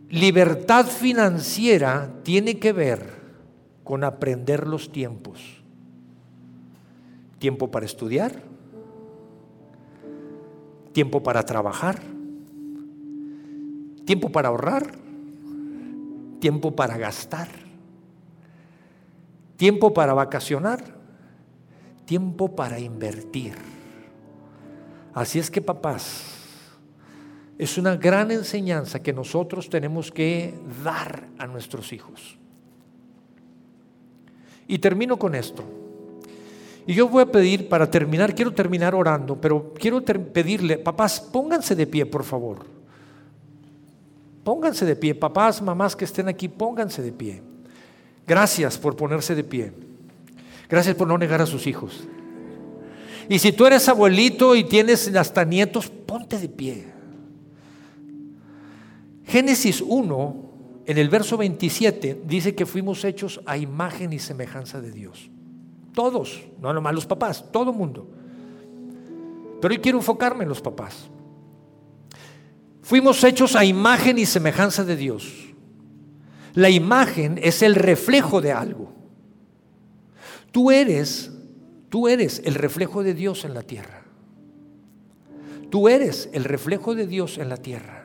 Libertad 0.09 0.87
financiera 0.87 2.11
tiene 2.23 2.59
que 2.59 2.73
ver 2.73 3.11
con 3.85 4.05
aprender 4.05 4.67
los 4.67 4.91
tiempos 4.91 5.56
tiempo 7.39 7.71
para 7.71 7.87
estudiar, 7.87 8.43
tiempo 10.93 11.23
para 11.23 11.43
trabajar, 11.45 12.01
tiempo 14.05 14.31
para 14.31 14.49
ahorrar, 14.49 14.93
tiempo 16.41 16.75
para 16.75 16.97
gastar, 16.97 17.49
tiempo 19.57 19.93
para 19.93 20.15
vacacionar, 20.15 20.83
tiempo 22.07 22.55
para 22.55 22.79
invertir. 22.79 23.55
Así 25.13 25.39
es 25.39 25.51
que 25.51 25.61
papás, 25.61 26.37
es 27.59 27.79
una 27.79 27.97
gran 27.97 28.31
enseñanza 28.31 29.03
que 29.03 29.13
nosotros 29.13 29.71
tenemos 29.71 30.13
que 30.13 30.55
dar 30.85 31.29
a 31.39 31.47
nuestros 31.47 31.93
hijos. 31.93 32.39
Y 34.69 34.79
termino 34.79 35.19
con 35.19 35.35
esto. 35.35 35.65
Y 36.87 36.95
yo 36.95 37.09
voy 37.09 37.23
a 37.23 37.27
pedir, 37.27 37.69
para 37.69 37.91
terminar, 37.91 38.35
quiero 38.35 38.53
terminar 38.53 38.95
orando, 38.95 39.41
pero 39.41 39.75
quiero 39.75 40.05
pedirle, 40.05 40.79
papás, 40.79 41.21
pónganse 41.21 41.75
de 41.75 41.87
pie, 41.87 42.07
por 42.07 42.23
favor. 42.23 42.65
Pónganse 44.45 44.87
de 44.87 44.95
pie, 44.95 45.17
papás, 45.17 45.61
mamás 45.61 45.97
que 45.97 46.05
estén 46.05 46.29
aquí, 46.29 46.47
pónganse 46.47 47.03
de 47.03 47.11
pie. 47.11 47.43
Gracias 48.25 48.79
por 48.79 48.95
ponerse 48.95 49.35
de 49.35 49.43
pie. 49.43 49.73
Gracias 50.69 50.95
por 50.95 51.09
no 51.09 51.19
negar 51.19 51.43
a 51.43 51.47
sus 51.47 51.67
hijos. 51.67 52.07
Y 53.29 53.41
si 53.41 53.51
tú 53.51 53.67
eres 53.67 53.89
abuelito 53.89 54.55
y 54.55 54.63
tienes 54.63 55.13
hasta 55.17 55.45
nietos, 55.45 55.89
ponte 55.89 56.39
de 56.39 56.49
pie. 56.49 56.87
Génesis 59.25 59.81
1, 59.81 60.37
en 60.87 60.99
el 60.99 61.09
verso 61.09 61.37
27, 61.37 62.23
dice 62.25 62.55
que 62.55 62.65
fuimos 62.65 63.05
hechos 63.05 63.41
a 63.45 63.57
imagen 63.57 64.13
y 64.13 64.21
semejanza 64.21 64.81
de 64.81 64.93
Dios. 64.93 65.31
Todos, 65.97 66.45
no 66.61 66.75
nomás 66.75 66.95
los 66.95 67.07
papás, 67.07 67.43
todo 67.51 67.73
mundo. 67.73 68.07
Pero 69.63 69.73
hoy 69.73 69.81
quiero 69.81 69.97
enfocarme 69.97 70.43
en 70.43 70.51
los 70.51 70.61
papás. 70.61 71.09
Fuimos 72.83 73.25
hechos 73.25 73.57
a 73.57 73.65
imagen 73.65 74.19
y 74.19 74.27
semejanza 74.27 74.85
de 74.85 74.95
Dios. 74.95 75.55
La 76.53 76.69
imagen 76.69 77.41
es 77.43 77.63
el 77.63 77.75
reflejo 77.75 78.43
de 78.43 78.53
algo. 78.53 78.93
Tú 80.53 80.71
eres, 80.71 81.33
tú 81.89 82.09
eres 82.09 82.43
el 82.45 82.57
reflejo 82.57 83.03
de 83.03 83.15
Dios 83.15 83.47
en 83.47 83.55
la 83.55 83.63
tierra. 83.63 84.05
Tú 85.71 85.89
eres 85.89 86.29
el 86.35 86.45
reflejo 86.45 86.95
de 86.95 87.07
Dios 87.07 87.39
en 87.39 87.49
la 87.49 87.57
tierra. 87.57 88.05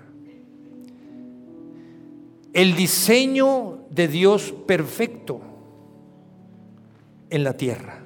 El 2.54 2.74
diseño 2.74 3.80
de 3.90 4.08
Dios 4.08 4.54
perfecto 4.66 5.51
en 7.32 7.44
la 7.44 7.54
tierra. 7.54 8.00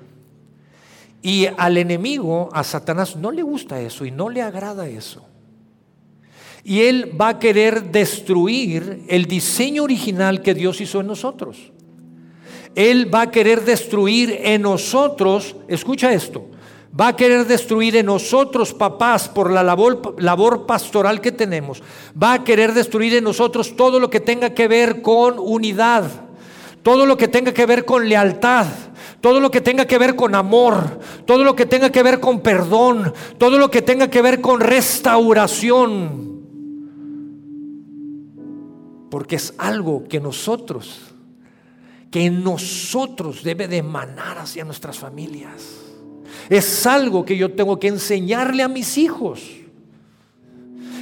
Y 1.21 1.47
al 1.57 1.77
enemigo, 1.77 2.49
a 2.53 2.63
Satanás, 2.63 3.15
no 3.15 3.31
le 3.31 3.41
gusta 3.41 3.81
eso 3.81 4.05
y 4.05 4.11
no 4.11 4.29
le 4.29 4.41
agrada 4.41 4.87
eso. 4.87 5.25
Y 6.63 6.81
él 6.81 7.19
va 7.19 7.29
a 7.29 7.39
querer 7.39 7.91
destruir 7.91 9.03
el 9.07 9.25
diseño 9.25 9.83
original 9.83 10.41
que 10.41 10.53
Dios 10.53 10.81
hizo 10.81 11.01
en 11.01 11.07
nosotros. 11.07 11.71
Él 12.75 13.13
va 13.13 13.21
a 13.21 13.31
querer 13.31 13.63
destruir 13.63 14.39
en 14.43 14.63
nosotros, 14.63 15.55
escucha 15.67 16.13
esto, 16.13 16.49
va 16.99 17.09
a 17.09 17.15
querer 17.15 17.45
destruir 17.45 17.95
en 17.95 18.07
nosotros, 18.07 18.73
papás, 18.73 19.29
por 19.29 19.51
la 19.51 19.63
labor, 19.63 20.15
labor, 20.21 20.65
pastoral 20.65 21.21
que 21.21 21.31
tenemos, 21.31 21.83
va 22.21 22.33
a 22.33 22.43
querer 22.43 22.73
destruir 22.73 23.15
en 23.15 23.23
nosotros 23.23 23.75
todo 23.75 23.99
lo 23.99 24.09
que 24.09 24.19
tenga 24.19 24.53
que 24.53 24.67
ver 24.67 25.01
con 25.01 25.39
unidad, 25.39 26.24
todo 26.85 27.07
lo 27.07 27.17
que 27.17 27.27
tenga 27.27 27.51
que 27.51 27.65
ver 27.65 27.83
con 27.83 28.07
lealtad, 28.07 28.67
todo 29.19 29.39
lo 29.39 29.49
que 29.49 29.59
tenga 29.59 29.85
que 29.85 29.97
ver 29.97 30.15
con 30.15 30.35
amor, 30.35 30.99
todo 31.25 31.43
lo 31.43 31.55
que 31.55 31.65
tenga 31.65 31.91
que 31.91 32.03
ver 32.03 32.19
con 32.19 32.41
perdón, 32.41 33.11
todo 33.39 33.57
lo 33.57 33.71
que 33.71 33.81
tenga 33.81 34.07
que 34.07 34.21
ver 34.21 34.39
con 34.39 34.59
restauración. 34.59 36.45
Porque 39.09 39.37
es 39.37 39.55
algo 39.57 40.03
que 40.07 40.19
nosotros, 40.19 41.15
que 42.11 42.25
en 42.25 42.43
nosotros 42.43 43.41
debe 43.41 43.67
de 43.67 43.77
emanar 43.77 44.37
hacia 44.37 44.63
nuestras 44.63 44.99
familias. 44.99 45.63
Es 46.51 46.85
algo 46.85 47.25
que 47.25 47.35
yo 47.35 47.51
tengo 47.53 47.79
que 47.79 47.87
enseñarle 47.87 48.61
a 48.61 48.67
mis 48.67 48.99
hijos. 48.99 49.41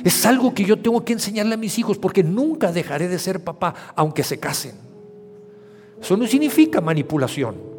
Es 0.05 0.25
algo 0.25 0.53
que 0.53 0.63
yo 0.63 0.79
tengo 0.79 1.03
que 1.03 1.11
enseñarle 1.11 1.55
a 1.55 1.57
mis 1.57 1.77
hijos 1.77 1.97
porque 1.97 2.23
nunca 2.23 2.71
dejaré 2.71 3.09
de 3.09 3.19
ser 3.19 3.43
papá 3.43 3.73
aunque 3.97 4.23
se 4.23 4.39
casen. 4.39 4.92
Eso 6.03 6.17
no 6.17 6.27
significa 6.27 6.81
manipulación 6.81 7.73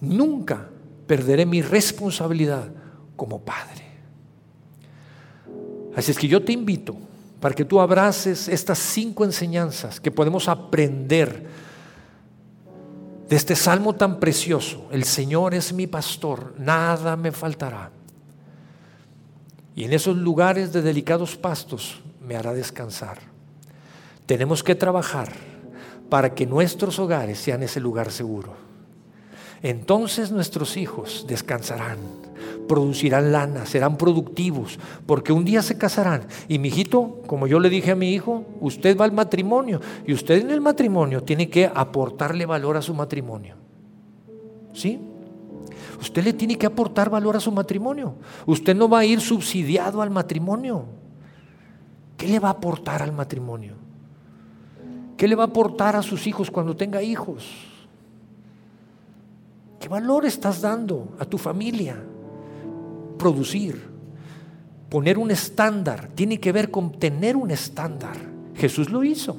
nunca 0.00 0.68
perderé 1.06 1.46
mi 1.46 1.62
responsabilidad 1.62 2.68
como 3.14 3.40
padre. 3.40 3.84
Así 5.94 6.10
es 6.10 6.18
que 6.18 6.28
yo 6.28 6.42
te 6.44 6.52
invito 6.52 6.96
para 7.40 7.54
que 7.54 7.64
tú 7.64 7.80
abraces 7.80 8.48
estas 8.48 8.78
cinco 8.78 9.24
enseñanzas 9.24 10.00
que 10.00 10.10
podemos 10.10 10.48
aprender 10.48 11.46
de 13.28 13.36
este 13.36 13.56
salmo 13.56 13.94
tan 13.94 14.20
precioso. 14.20 14.88
El 14.90 15.04
Señor 15.04 15.54
es 15.54 15.72
mi 15.72 15.86
pastor, 15.86 16.54
nada 16.58 17.16
me 17.16 17.32
faltará. 17.32 17.90
Y 19.74 19.84
en 19.84 19.92
esos 19.92 20.16
lugares 20.16 20.72
de 20.72 20.82
delicados 20.82 21.36
pastos 21.36 22.00
me 22.20 22.36
hará 22.36 22.52
descansar. 22.52 23.18
Tenemos 24.26 24.62
que 24.62 24.74
trabajar 24.74 25.32
para 26.08 26.34
que 26.34 26.46
nuestros 26.46 26.98
hogares 26.98 27.38
sean 27.38 27.62
ese 27.62 27.80
lugar 27.80 28.10
seguro. 28.10 28.54
Entonces 29.62 30.30
nuestros 30.30 30.76
hijos 30.76 31.24
descansarán, 31.26 31.98
producirán 32.68 33.32
lana, 33.32 33.66
serán 33.66 33.96
productivos, 33.96 34.78
porque 35.06 35.32
un 35.32 35.44
día 35.44 35.62
se 35.62 35.78
casarán. 35.78 36.26
Y 36.46 36.58
mi 36.58 36.68
hijito, 36.68 37.22
como 37.26 37.46
yo 37.46 37.58
le 37.58 37.70
dije 37.70 37.92
a 37.92 37.96
mi 37.96 38.12
hijo, 38.12 38.44
usted 38.60 38.96
va 38.96 39.04
al 39.04 39.12
matrimonio 39.12 39.80
y 40.06 40.12
usted 40.12 40.42
en 40.42 40.50
el 40.50 40.60
matrimonio 40.60 41.22
tiene 41.22 41.48
que 41.48 41.66
aportarle 41.66 42.46
valor 42.46 42.76
a 42.76 42.82
su 42.82 42.94
matrimonio. 42.94 43.56
¿Sí? 44.72 45.00
Usted 46.00 46.22
le 46.22 46.34
tiene 46.34 46.56
que 46.56 46.66
aportar 46.66 47.08
valor 47.08 47.36
a 47.36 47.40
su 47.40 47.50
matrimonio. 47.50 48.16
Usted 48.44 48.76
no 48.76 48.88
va 48.88 49.00
a 49.00 49.04
ir 49.06 49.20
subsidiado 49.20 50.02
al 50.02 50.10
matrimonio. 50.10 50.84
¿Qué 52.18 52.28
le 52.28 52.38
va 52.38 52.48
a 52.48 52.52
aportar 52.52 53.02
al 53.02 53.12
matrimonio? 53.12 53.85
¿Qué 55.16 55.26
le 55.26 55.34
va 55.34 55.44
a 55.44 55.46
aportar 55.46 55.96
a 55.96 56.02
sus 56.02 56.26
hijos 56.26 56.50
cuando 56.50 56.76
tenga 56.76 57.02
hijos? 57.02 57.44
¿Qué 59.80 59.88
valor 59.88 60.26
estás 60.26 60.60
dando 60.60 61.14
a 61.18 61.24
tu 61.24 61.38
familia? 61.38 61.96
Producir, 63.18 63.82
poner 64.90 65.18
un 65.18 65.30
estándar, 65.30 66.10
tiene 66.14 66.38
que 66.38 66.52
ver 66.52 66.70
con 66.70 66.92
tener 66.92 67.36
un 67.36 67.50
estándar. 67.50 68.16
Jesús 68.54 68.90
lo 68.90 69.04
hizo. 69.04 69.36